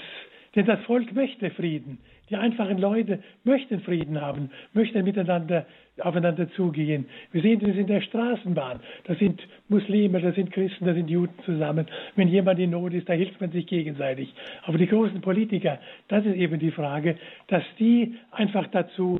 [0.55, 1.99] denn das Volk möchte Frieden.
[2.29, 5.65] Die einfachen Leute möchten Frieden haben, möchten miteinander
[5.99, 7.05] aufeinander zugehen.
[7.33, 8.79] Wir sehen das in der Straßenbahn.
[9.03, 11.87] Da sind Muslime, da sind Christen, da sind Juden zusammen.
[12.15, 14.33] Wenn jemand in Not ist, da hilft man sich gegenseitig.
[14.63, 19.19] Aber die großen Politiker, das ist eben die Frage, dass die einfach dazu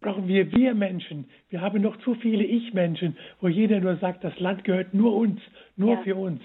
[0.00, 1.26] brauchen wir wir Menschen.
[1.50, 5.40] Wir haben noch zu viele Ich-Menschen, wo jeder nur sagt, das Land gehört nur uns,
[5.76, 6.02] nur Ja.
[6.02, 6.40] für uns.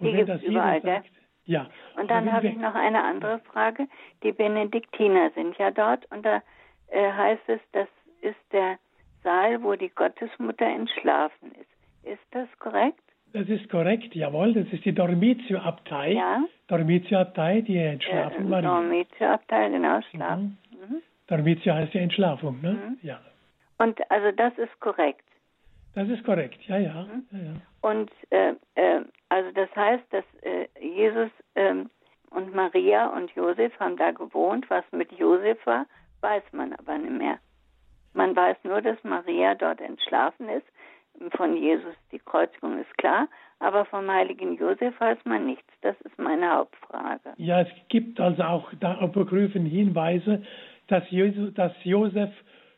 [0.00, 1.10] Und Die wenn das jeder überall, sagt,
[1.44, 1.66] ja.
[1.96, 3.86] Und dann habe ich noch eine andere Frage.
[4.22, 6.42] Die Benediktiner sind ja dort und da
[6.88, 7.88] äh, heißt es, das
[8.20, 8.78] ist der
[9.24, 12.06] Saal, wo die Gottesmutter entschlafen ist.
[12.06, 13.00] Ist das korrekt?
[13.32, 14.54] Das ist korrekt, jawohl.
[14.54, 16.12] Das ist die Dormitio-Abtei.
[16.12, 16.44] Ja.
[16.68, 18.68] Dormitio-Abtei, die Äh, entschlafen Maria.
[18.68, 20.38] Dormitio-Abteil, genau, Schlaf.
[20.38, 20.56] Mhm.
[20.72, 21.02] Mhm.
[21.26, 22.72] Dormitio heißt ja Entschlafung, ne?
[22.72, 22.98] Mhm.
[23.02, 23.20] Ja.
[23.78, 25.24] Und also das ist korrekt.
[25.94, 27.02] Das ist korrekt, ja, ja.
[27.02, 27.26] Mhm.
[27.32, 27.54] ja, ja.
[27.80, 31.90] Und äh, äh, also das heißt, dass äh, Jesus ähm,
[32.30, 34.68] und Maria und Josef haben da gewohnt.
[34.68, 35.86] Was mit Josef war,
[36.20, 37.38] weiß man aber nicht mehr.
[38.14, 40.66] Man weiß nur, dass Maria dort entschlafen ist.
[41.36, 43.28] Von Jesus die Kreuzigung ist klar,
[43.58, 45.66] aber vom heiligen Josef weiß man nichts.
[45.80, 47.34] Das ist meine Hauptfrage.
[47.38, 50.42] Ja, es gibt also auch da apokryphen Hinweise,
[50.86, 52.30] dass, Jesu, dass Josef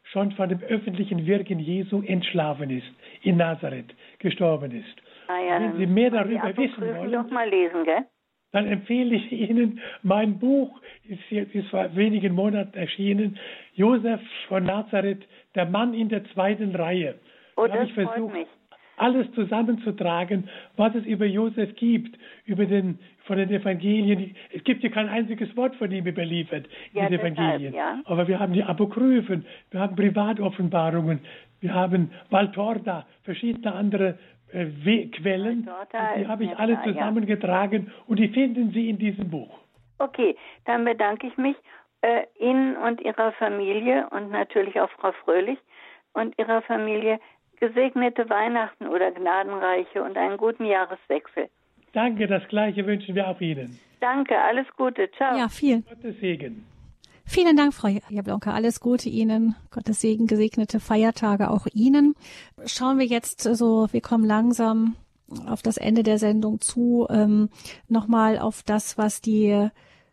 [0.04, 2.90] schon von dem öffentlichen Wirken Jesu entschlafen ist,
[3.22, 4.96] in Nazareth gestorben ist.
[5.28, 8.04] Ah ja, Wenn Sie mehr darüber wissen wollen, doch mal lesen, gell?
[8.52, 13.38] dann empfehle ich Ihnen mein Buch, ist jetzt ist vor wenigen Monaten erschienen,
[13.74, 15.22] Josef von Nazareth,
[15.54, 17.14] der Mann in der zweiten Reihe.
[17.56, 18.34] Oh, Da habe ich versucht,
[18.96, 24.34] alles zusammenzutragen, was es über Josef gibt, über den von den Evangelien.
[24.52, 27.74] Es gibt hier kein einziges Wort von ihm überliefert in Ja, den deshalb, Evangelien.
[27.74, 28.00] ja.
[28.04, 31.20] Aber wir haben die Apokryphen, wir haben Privatoffenbarungen,
[31.60, 34.18] wir haben Valtorta, verschiedene andere
[34.52, 35.66] äh, We- Quellen.
[35.66, 36.82] Valtorta Und die habe ich alle ja.
[36.84, 39.58] zusammengetragen und die finden Sie in diesem Buch.
[39.98, 41.56] Okay, dann bedanke ich mich
[42.02, 45.58] äh, Ihnen und Ihrer Familie und natürlich auch Frau Fröhlich
[46.14, 47.20] und Ihrer Familie
[47.58, 51.50] gesegnete Weihnachten oder gnadenreiche und einen guten Jahreswechsel.
[51.92, 53.78] Danke, das Gleiche wünschen wir auch Ihnen.
[54.00, 55.36] Danke, alles Gute, ciao.
[55.36, 56.64] Ja, vielen, Gottes Segen.
[57.30, 58.52] Vielen Dank, Frau Jablonka.
[58.52, 59.54] Alles Gute Ihnen.
[59.70, 62.14] Gottes Segen, gesegnete Feiertage auch Ihnen.
[62.66, 64.96] Schauen wir jetzt so, wir kommen langsam
[65.46, 67.48] auf das Ende der Sendung zu, ähm,
[67.88, 69.68] nochmal auf das, was die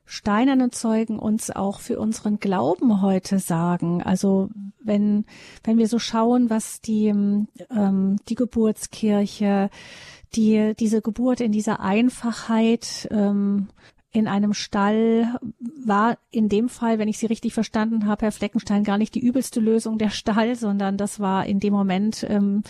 [0.05, 4.01] steinernen Zeugen uns auch für unseren Glauben heute sagen.
[4.01, 4.49] Also
[4.79, 5.25] wenn,
[5.63, 9.69] wenn wir so schauen, was die, ähm, die Geburtskirche,
[10.33, 13.67] die, diese Geburt in dieser Einfachheit, ähm,
[14.11, 15.37] in einem Stall
[15.85, 19.19] war in dem Fall, wenn ich Sie richtig verstanden habe, Herr Fleckenstein, gar nicht die
[19.19, 22.63] übelste Lösung der Stall, sondern das war in dem Moment ähm,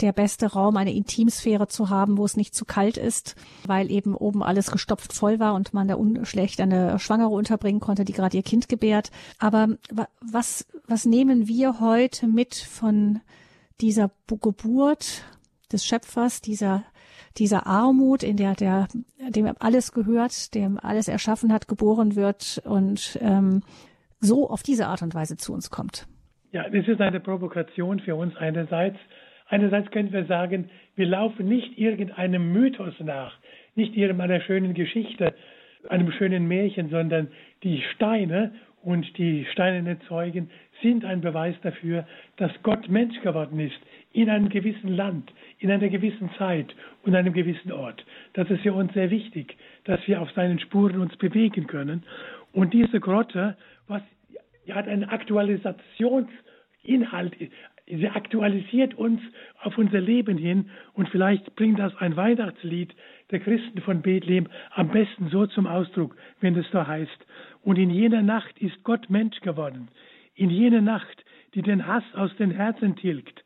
[0.00, 3.36] der beste Raum, eine Intimsphäre zu haben, wo es nicht zu kalt ist,
[3.66, 7.80] weil eben oben alles gestopft voll war und man da un schlecht eine Schwangere unterbringen
[7.80, 9.10] konnte, die gerade ihr Kind gebärt.
[9.38, 13.20] Aber wa was, was nehmen wir heute mit von
[13.80, 15.24] dieser Bu- Geburt
[15.72, 16.84] des Schöpfers, dieser
[17.38, 23.18] dieser Armut, in der der dem alles gehört, dem alles erschaffen hat, geboren wird und
[23.22, 23.62] ähm,
[24.20, 26.06] so auf diese Art und Weise zu uns kommt.
[26.52, 28.98] Ja, das ist eine Provokation für uns einerseits.
[29.48, 33.32] Einerseits können wir sagen, wir laufen nicht irgendeinem Mythos nach,
[33.74, 35.34] nicht irgendeiner schönen Geschichte,
[35.88, 37.28] einem schönen Märchen, sondern
[37.62, 38.52] die Steine
[38.82, 40.50] und die steinernen Zeugen
[40.82, 42.06] sind ein Beweis dafür,
[42.36, 43.78] dass Gott Mensch geworden ist
[44.12, 48.04] in einem gewissen Land, in einer gewissen Zeit und einem gewissen Ort.
[48.34, 52.02] Das ist für uns sehr wichtig, dass wir auf seinen Spuren uns bewegen können.
[52.52, 53.56] Und diese Grotte,
[53.88, 54.02] was
[54.70, 57.36] hat einen Aktualisationsinhalt.
[57.86, 59.20] Sie aktualisiert uns
[59.60, 62.94] auf unser Leben hin und vielleicht bringt das ein Weihnachtslied
[63.30, 67.26] der Christen von Bethlehem am besten so zum Ausdruck, wenn es so heißt.
[67.62, 69.88] Und in jener Nacht ist Gott Mensch geworden.
[70.34, 73.41] In jener Nacht, die den Hass aus den Herzen tilgt.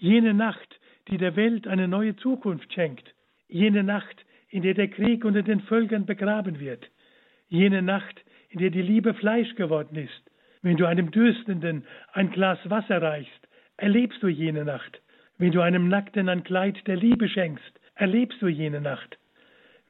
[0.00, 3.14] Jene Nacht, die der Welt eine neue Zukunft schenkt.
[3.48, 6.90] Jene Nacht, in der der Krieg unter den Völkern begraben wird.
[7.48, 10.30] Jene Nacht, in der die Liebe Fleisch geworden ist.
[10.62, 11.84] Wenn du einem Dürstenden
[12.14, 13.46] ein Glas Wasser reichst,
[13.76, 15.02] erlebst du jene Nacht.
[15.36, 19.18] Wenn du einem Nackten ein Kleid der Liebe schenkst, erlebst du jene Nacht.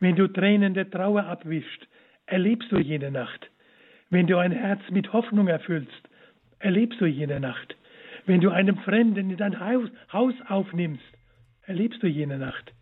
[0.00, 1.86] Wenn du Tränen der Trauer abwischst,
[2.26, 3.48] erlebst du jene Nacht.
[4.10, 6.08] Wenn du ein Herz mit Hoffnung erfüllst,
[6.58, 7.76] erlebst du jene Nacht.
[8.26, 11.02] Wenn du einem Fremden in dein Haus aufnimmst,
[11.62, 12.72] erlebst du jene Nacht.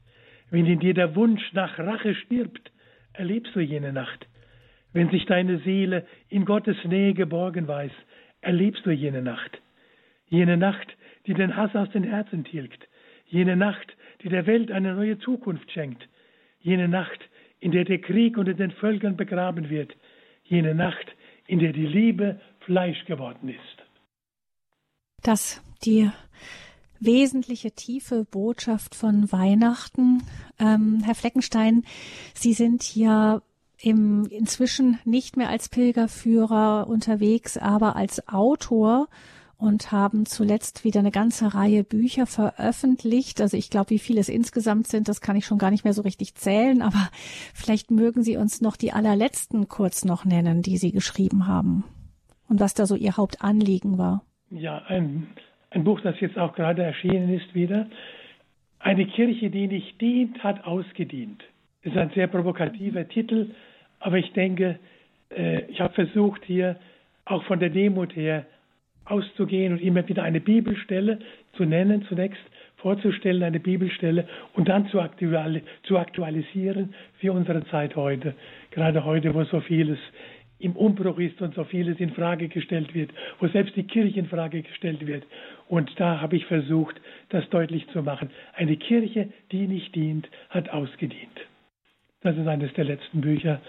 [0.50, 2.72] Wenn in dir der Wunsch nach Rache stirbt,
[3.12, 4.26] erlebst du jene Nacht.
[4.92, 7.92] Wenn sich deine Seele in Gottes Nähe geborgen weiß,
[8.40, 9.60] erlebst du jene Nacht.
[10.28, 10.88] Jene Nacht,
[11.26, 12.88] die den Hass aus den Herzen tilgt.
[13.26, 16.08] Jene Nacht, die der Welt eine neue Zukunft schenkt.
[16.60, 17.28] Jene Nacht,
[17.60, 19.94] in der der Krieg unter den Völkern begraben wird.
[20.44, 21.14] Jene Nacht,
[21.46, 23.87] in der die Liebe Fleisch geworden ist.
[25.28, 26.10] Das die
[27.00, 30.22] wesentliche tiefe Botschaft von Weihnachten.
[30.58, 31.84] Ähm, Herr Fleckenstein,
[32.32, 33.42] Sie sind ja
[33.78, 39.08] im, inzwischen nicht mehr als Pilgerführer unterwegs, aber als Autor
[39.58, 43.42] und haben zuletzt wieder eine ganze Reihe Bücher veröffentlicht.
[43.42, 45.92] Also ich glaube, wie viele es insgesamt sind, das kann ich schon gar nicht mehr
[45.92, 47.10] so richtig zählen, aber
[47.52, 51.84] vielleicht mögen Sie uns noch die allerletzten kurz noch nennen, die Sie geschrieben haben
[52.48, 54.24] und was da so Ihr Hauptanliegen war.
[54.50, 55.26] Ja, ein,
[55.70, 57.86] ein Buch, das jetzt auch gerade erschienen ist wieder.
[58.78, 61.42] Eine Kirche, die nicht dient, hat ausgedient.
[61.82, 63.50] Das ist ein sehr provokativer Titel,
[64.00, 64.78] aber ich denke,
[65.36, 66.76] äh, ich habe versucht, hier
[67.26, 68.46] auch von der Demut her
[69.04, 71.18] auszugehen und immer wieder eine Bibelstelle
[71.54, 72.40] zu nennen, zunächst
[72.76, 78.34] vorzustellen, eine Bibelstelle und dann zu, aktuali zu aktualisieren für unsere Zeit heute.
[78.70, 79.98] Gerade heute, wo so vieles
[80.58, 84.26] im Umbruch ist und so vieles in Frage gestellt wird, wo selbst die Kirche in
[84.26, 85.24] Frage gestellt wird.
[85.68, 88.30] Und da habe ich versucht, das deutlich zu machen.
[88.54, 91.40] Eine Kirche, die nicht dient, hat ausgedient.
[92.22, 93.60] Das ist eines der letzten Bücher.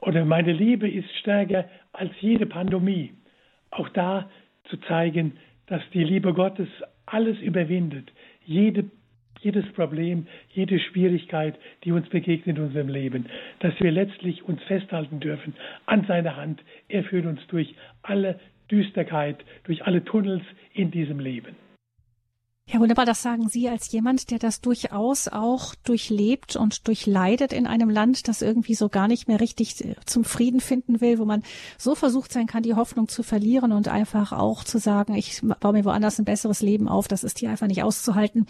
[0.00, 3.12] Oder meine Liebe ist stärker als jede Pandemie.
[3.70, 4.30] Auch da
[4.64, 6.68] zu zeigen, dass die Liebe Gottes
[7.06, 8.10] alles überwindet.
[8.44, 8.84] Jede,
[9.42, 13.26] jedes Problem, jede Schwierigkeit, die uns begegnet in unserem Leben.
[13.60, 15.54] Dass wir letztlich uns festhalten dürfen
[15.86, 16.62] an seiner Hand.
[16.88, 18.38] Er führt uns durch alle
[18.70, 21.56] Düsterkeit, durch alle Tunnels in diesem Leben.
[22.72, 23.04] Ja, wunderbar.
[23.04, 28.28] Das sagen Sie als jemand, der das durchaus auch durchlebt und durchleidet in einem Land,
[28.28, 31.42] das irgendwie so gar nicht mehr richtig äh, zum Frieden finden will, wo man
[31.78, 35.72] so versucht sein kann, die Hoffnung zu verlieren und einfach auch zu sagen, ich baue
[35.72, 37.08] mir woanders ein besseres Leben auf.
[37.08, 38.46] Das ist hier einfach nicht auszuhalten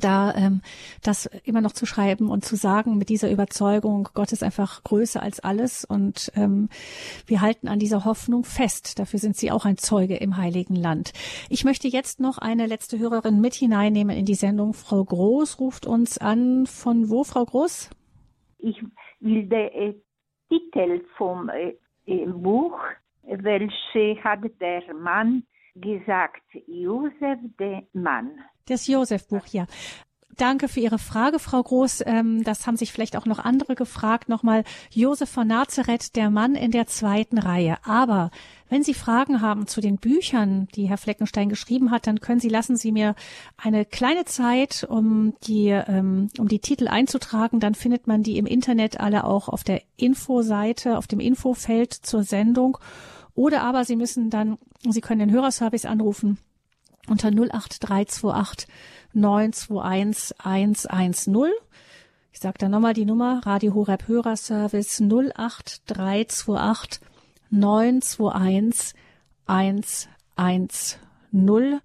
[0.00, 0.62] da ähm,
[1.02, 5.22] das immer noch zu schreiben und zu sagen mit dieser Überzeugung, Gott ist einfach größer
[5.22, 6.68] als alles und ähm,
[7.26, 8.98] wir halten an dieser Hoffnung fest.
[8.98, 11.12] Dafür sind Sie auch ein Zeuge im Heiligen Land.
[11.48, 14.72] Ich möchte jetzt noch eine letzte Hörerin mit hineinnehmen in die Sendung.
[14.72, 16.66] Frau Groß ruft uns an.
[16.66, 17.90] Von wo, Frau Groß?
[18.58, 18.82] Ich
[19.20, 19.94] will den äh,
[20.48, 22.78] Titel vom äh, Buch,
[23.22, 25.44] welche hat der Mann
[25.74, 28.32] gesagt, Josef der Mann.
[28.70, 29.66] Das Josef-Buch, ja.
[30.36, 32.04] Danke für Ihre Frage, Frau Groß.
[32.06, 34.28] Ähm, das haben sich vielleicht auch noch andere gefragt.
[34.28, 34.62] Nochmal
[34.92, 37.78] Josef von Nazareth, der Mann in der zweiten Reihe.
[37.84, 38.30] Aber
[38.68, 42.48] wenn Sie Fragen haben zu den Büchern, die Herr Fleckenstein geschrieben hat, dann können Sie,
[42.48, 43.16] lassen Sie mir
[43.56, 47.58] eine kleine Zeit, um die, ähm, um die Titel einzutragen.
[47.58, 52.22] Dann findet man die im Internet alle auch auf der Infoseite, auf dem Infofeld zur
[52.22, 52.78] Sendung.
[53.34, 54.58] Oder aber Sie müssen dann,
[54.88, 56.38] Sie können den Hörerservice anrufen
[57.08, 58.68] unter 08328
[59.12, 61.50] 921 110.
[62.32, 67.00] Ich sage dann nochmal die Nummer, Radio Horeb Hörerservice 08328
[67.50, 68.94] 921
[69.46, 71.80] 110.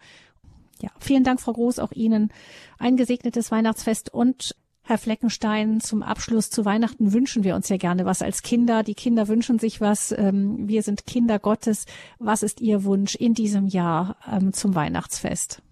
[0.81, 2.31] Ja, vielen Dank, Frau Groß, auch Ihnen
[2.77, 4.55] ein gesegnetes Weihnachtsfest und
[4.87, 8.83] Herr Fleckenstein, zum Abschluss zu Weihnachten wünschen wir uns ja gerne was als Kinder.
[8.83, 10.11] Die Kinder wünschen sich was.
[10.11, 11.87] Ähm, wir sind Kinder Gottes.
[12.19, 15.63] Was ist Ihr Wunsch in diesem Jahr ähm, zum Weihnachtsfest?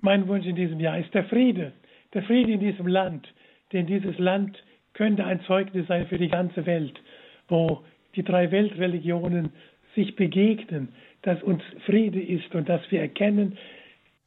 [0.00, 1.74] Mein Wunsch in diesem Jahr ist der Friede.
[2.12, 3.32] Der Friede in diesem Land.
[3.72, 4.60] Denn dieses Land
[4.94, 7.00] könnte ein Zeugnis sein für die ganze Welt,
[7.46, 7.84] wo
[8.16, 9.50] die drei Weltreligionen
[9.94, 10.88] sich begegnen,
[11.22, 13.58] dass uns Friede ist und dass wir erkennen,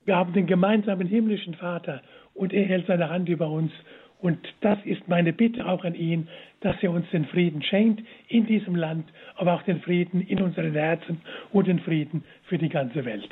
[0.06, 2.02] wir haben den gemeinsamen himmlischen Vater
[2.34, 3.74] und er hält seine Hand über uns
[4.22, 6.28] und das ist meine Bitte auch an ihn,
[6.60, 10.74] dass er uns den Frieden schenkt in diesem Land, aber auch den Frieden in unseren
[10.74, 13.30] Herzen und den Frieden für die ganze Welt.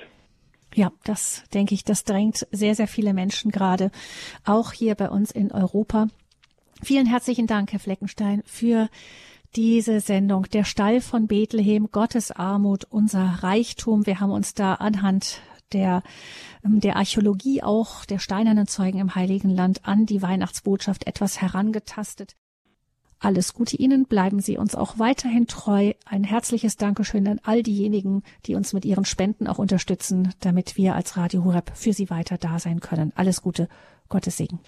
[0.74, 3.92] Ja, das denke ich, das drängt sehr, sehr viele Menschen gerade,
[4.46, 6.08] auch hier bei uns in Europa.
[6.82, 8.88] Vielen herzlichen Dank, Herr Fleckenstein, für
[9.56, 10.44] diese Sendung.
[10.54, 14.06] Der Stall von Bethlehem, Gottes Armut, unser Reichtum.
[14.06, 15.42] Wir haben uns da anhand
[15.74, 16.04] der,
[16.64, 22.36] ähm, der Archäologie auch der steinernen Zeugen im Heiligen Land an die Weihnachtsbotschaft etwas herangetastet.
[23.20, 25.94] Alles Gute Ihnen, bleiben Sie uns auch weiterhin treu.
[26.06, 30.94] Ein herzliches Dankeschön an all diejenigen, die uns mit ihren Spenden auch unterstützen, damit wir
[30.94, 33.14] als Radio Horeb für Sie weiter da sein können.
[33.16, 33.70] Alles Gute,
[34.08, 34.60] Gottes Segen.